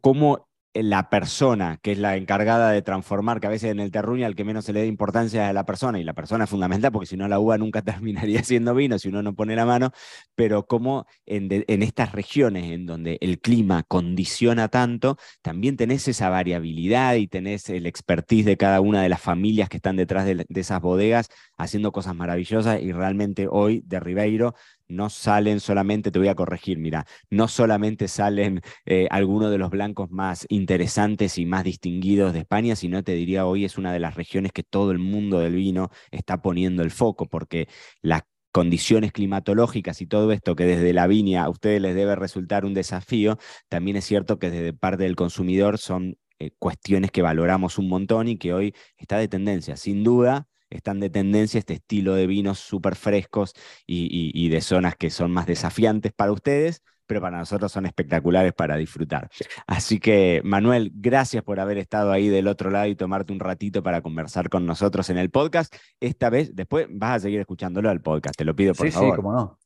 cómo 0.00 0.48
la 0.74 1.08
persona, 1.08 1.78
que 1.82 1.92
es 1.92 1.98
la 1.98 2.16
encargada 2.16 2.70
de 2.70 2.82
transformar, 2.82 3.40
que 3.40 3.46
a 3.46 3.50
veces 3.50 3.70
en 3.70 3.78
el 3.80 3.92
terruño 3.92 4.26
al 4.26 4.34
que 4.34 4.44
menos 4.44 4.64
se 4.64 4.72
le 4.72 4.80
da 4.80 4.86
importancia 4.86 5.48
a 5.48 5.52
la 5.52 5.64
persona, 5.64 6.00
y 6.00 6.04
la 6.04 6.14
persona 6.14 6.44
es 6.44 6.50
fundamental, 6.50 6.90
porque 6.90 7.06
si 7.06 7.16
no 7.16 7.28
la 7.28 7.38
uva 7.38 7.58
nunca 7.58 7.82
terminaría 7.82 8.42
siendo 8.42 8.74
vino 8.74 8.98
si 8.98 9.08
uno 9.08 9.22
no 9.22 9.34
pone 9.34 9.54
la 9.54 9.66
mano, 9.66 9.92
pero 10.34 10.66
como 10.66 11.06
en, 11.26 11.52
estas 11.82 12.12
regiones 12.12 12.72
en 12.72 12.86
donde 12.86 13.18
el 13.20 13.40
clima 13.40 13.84
condiciona 13.84 14.68
tanto, 14.68 15.16
también 15.42 15.76
tenés 15.76 16.08
esa 16.08 16.28
variabilidad 16.28 17.14
y 17.14 17.28
tenés 17.28 17.68
el 17.70 17.86
expertise 17.86 18.44
de 18.44 18.56
cada 18.56 18.80
una 18.80 19.02
de 19.02 19.08
las 19.08 19.20
familias 19.20 19.68
que 19.68 19.76
están 19.76 19.96
detrás 19.96 20.26
de, 20.26 20.44
de 20.48 20.60
esas 20.60 20.80
bodegas 20.80 21.28
haciendo 21.56 21.92
cosas 21.92 22.16
maravillosas, 22.16 22.82
y 22.82 22.92
realmente 22.92 23.46
hoy 23.48 23.82
de 23.86 24.00
Ribeiro 24.00 24.54
no 24.88 25.10
salen 25.10 25.60
solamente, 25.60 26.10
te 26.10 26.18
voy 26.18 26.28
a 26.28 26.34
corregir, 26.34 26.78
mira, 26.78 27.06
no 27.30 27.48
solamente 27.48 28.08
salen 28.08 28.60
eh, 28.86 29.06
algunos 29.10 29.50
de 29.50 29.58
los 29.58 29.70
blancos 29.70 30.10
más 30.10 30.46
interesantes 30.48 31.38
y 31.38 31.46
más 31.46 31.64
distinguidos 31.64 32.32
de 32.32 32.40
España, 32.40 32.76
sino 32.76 33.02
te 33.02 33.12
diría 33.12 33.46
hoy 33.46 33.64
es 33.64 33.78
una 33.78 33.92
de 33.92 34.00
las 34.00 34.14
regiones 34.14 34.52
que 34.52 34.62
todo 34.62 34.90
el 34.90 34.98
mundo 34.98 35.38
del 35.40 35.54
vino 35.54 35.90
está 36.10 36.42
poniendo 36.42 36.82
el 36.82 36.90
foco, 36.90 37.26
porque 37.28 37.68
las 38.02 38.22
condiciones 38.52 39.10
climatológicas 39.12 40.00
y 40.00 40.06
todo 40.06 40.30
esto 40.30 40.54
que 40.54 40.64
desde 40.64 40.92
la 40.92 41.08
viña 41.08 41.42
a 41.44 41.50
ustedes 41.50 41.80
les 41.82 41.94
debe 41.96 42.14
resultar 42.14 42.64
un 42.64 42.72
desafío, 42.74 43.38
también 43.68 43.96
es 43.96 44.04
cierto 44.04 44.38
que 44.38 44.50
desde 44.50 44.72
parte 44.72 45.02
del 45.04 45.16
consumidor 45.16 45.78
son 45.78 46.16
eh, 46.38 46.50
cuestiones 46.58 47.10
que 47.10 47.22
valoramos 47.22 47.78
un 47.78 47.88
montón 47.88 48.28
y 48.28 48.38
que 48.38 48.52
hoy 48.54 48.74
está 48.96 49.18
de 49.18 49.28
tendencia. 49.28 49.76
Sin 49.76 50.04
duda, 50.04 50.46
están 50.76 51.00
de 51.00 51.10
tendencia 51.10 51.58
este 51.58 51.74
estilo 51.74 52.14
de 52.14 52.26
vinos 52.26 52.58
súper 52.58 52.96
frescos 52.96 53.54
y, 53.86 54.48
de 54.48 54.60
zonas 54.60 54.96
que 54.96 55.10
son 55.10 55.30
más 55.30 55.46
desafiantes 55.46 56.12
para 56.12 56.32
ustedes, 56.32 56.82
pero 57.06 57.20
para 57.20 57.38
nosotros 57.38 57.70
son 57.70 57.86
espectaculares 57.86 58.52
para 58.52 58.76
disfrutar. 58.76 59.28
Así 59.66 59.98
que, 60.00 60.40
Manuel, 60.44 60.90
gracias 60.94 61.42
por 61.42 61.60
haber 61.60 61.78
estado 61.78 62.12
ahí 62.12 62.28
del 62.28 62.48
otro 62.48 62.70
lado 62.70 62.86
y 62.86 62.96
tomarte 62.96 63.32
un 63.32 63.40
ratito 63.40 63.82
para 63.82 64.00
conversar 64.00 64.48
con 64.48 64.64
nosotros 64.66 65.10
en 65.10 65.18
el 65.18 65.30
podcast. 65.30 65.74
Esta 66.00 66.30
vez, 66.30 66.54
después 66.54 66.86
vas 66.90 67.16
a 67.16 67.20
seguir 67.20 67.40
escuchándolo 67.40 67.90
al 67.90 68.00
podcast, 68.00 68.36
te 68.36 68.44
lo 68.44 68.54
pido 68.54 68.74
por 68.74 68.90
favor. 68.90 69.08
Sí, 69.08 69.12
sí, 69.12 69.16
cómo 69.16 69.32
no. 69.32 69.58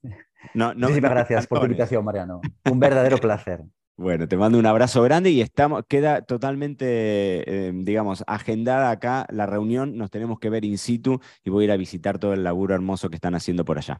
no, 0.54 0.74
no 0.74 0.88
Muchísimas 0.88 1.10
gracias 1.10 1.46
por 1.46 1.60
tu 1.60 1.66
invitación, 1.66 2.04
Mariano. 2.04 2.40
Un 2.70 2.80
verdadero 2.80 3.18
placer. 3.18 3.64
Bueno, 3.98 4.28
te 4.28 4.36
mando 4.36 4.60
un 4.60 4.66
abrazo 4.66 5.02
grande 5.02 5.30
y 5.30 5.40
estamos, 5.40 5.82
queda 5.88 6.22
totalmente, 6.22 6.86
eh, 6.86 7.72
digamos, 7.74 8.22
agendada 8.28 8.90
acá 8.90 9.26
la 9.28 9.44
reunión. 9.44 9.96
Nos 9.98 10.08
tenemos 10.12 10.38
que 10.38 10.50
ver 10.50 10.64
in 10.64 10.78
situ 10.78 11.20
y 11.44 11.50
voy 11.50 11.64
a 11.64 11.66
ir 11.66 11.72
a 11.72 11.76
visitar 11.76 12.16
todo 12.16 12.32
el 12.32 12.44
laburo 12.44 12.76
hermoso 12.76 13.10
que 13.10 13.16
están 13.16 13.34
haciendo 13.34 13.64
por 13.64 13.76
allá. 13.76 13.98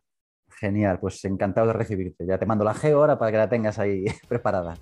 Genial, 0.60 1.00
pues 1.00 1.24
encantado 1.24 1.66
de 1.66 1.72
recibirte. 1.72 2.24
Ya 2.26 2.38
te 2.38 2.46
mando 2.46 2.64
la 2.64 2.74
geo 2.74 3.00
ahora 3.00 3.18
para 3.18 3.32
que 3.32 3.38
la 3.38 3.48
tengas 3.48 3.80
ahí 3.80 4.04
preparada. 4.28 4.74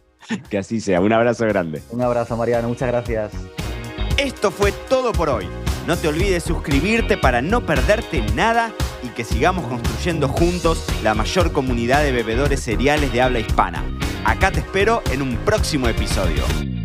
que 0.50 0.58
así 0.58 0.80
sea. 0.82 1.00
Un 1.00 1.14
abrazo 1.14 1.46
grande. 1.46 1.80
Un 1.92 2.02
abrazo, 2.02 2.36
Mariano. 2.36 2.68
Muchas 2.68 2.88
gracias. 2.88 3.32
Esto 4.16 4.50
fue 4.50 4.72
todo 4.72 5.12
por 5.12 5.28
hoy. 5.28 5.46
No 5.86 5.96
te 5.96 6.08
olvides 6.08 6.42
suscribirte 6.42 7.18
para 7.18 7.42
no 7.42 7.66
perderte 7.66 8.22
nada 8.34 8.72
y 9.02 9.08
que 9.08 9.24
sigamos 9.24 9.66
construyendo 9.66 10.26
juntos 10.26 10.84
la 11.02 11.14
mayor 11.14 11.52
comunidad 11.52 12.02
de 12.02 12.12
bebedores 12.12 12.60
cereales 12.60 13.12
de 13.12 13.20
habla 13.20 13.40
hispana. 13.40 13.84
Acá 14.24 14.50
te 14.50 14.60
espero 14.60 15.02
en 15.12 15.20
un 15.20 15.36
próximo 15.36 15.86
episodio. 15.86 16.75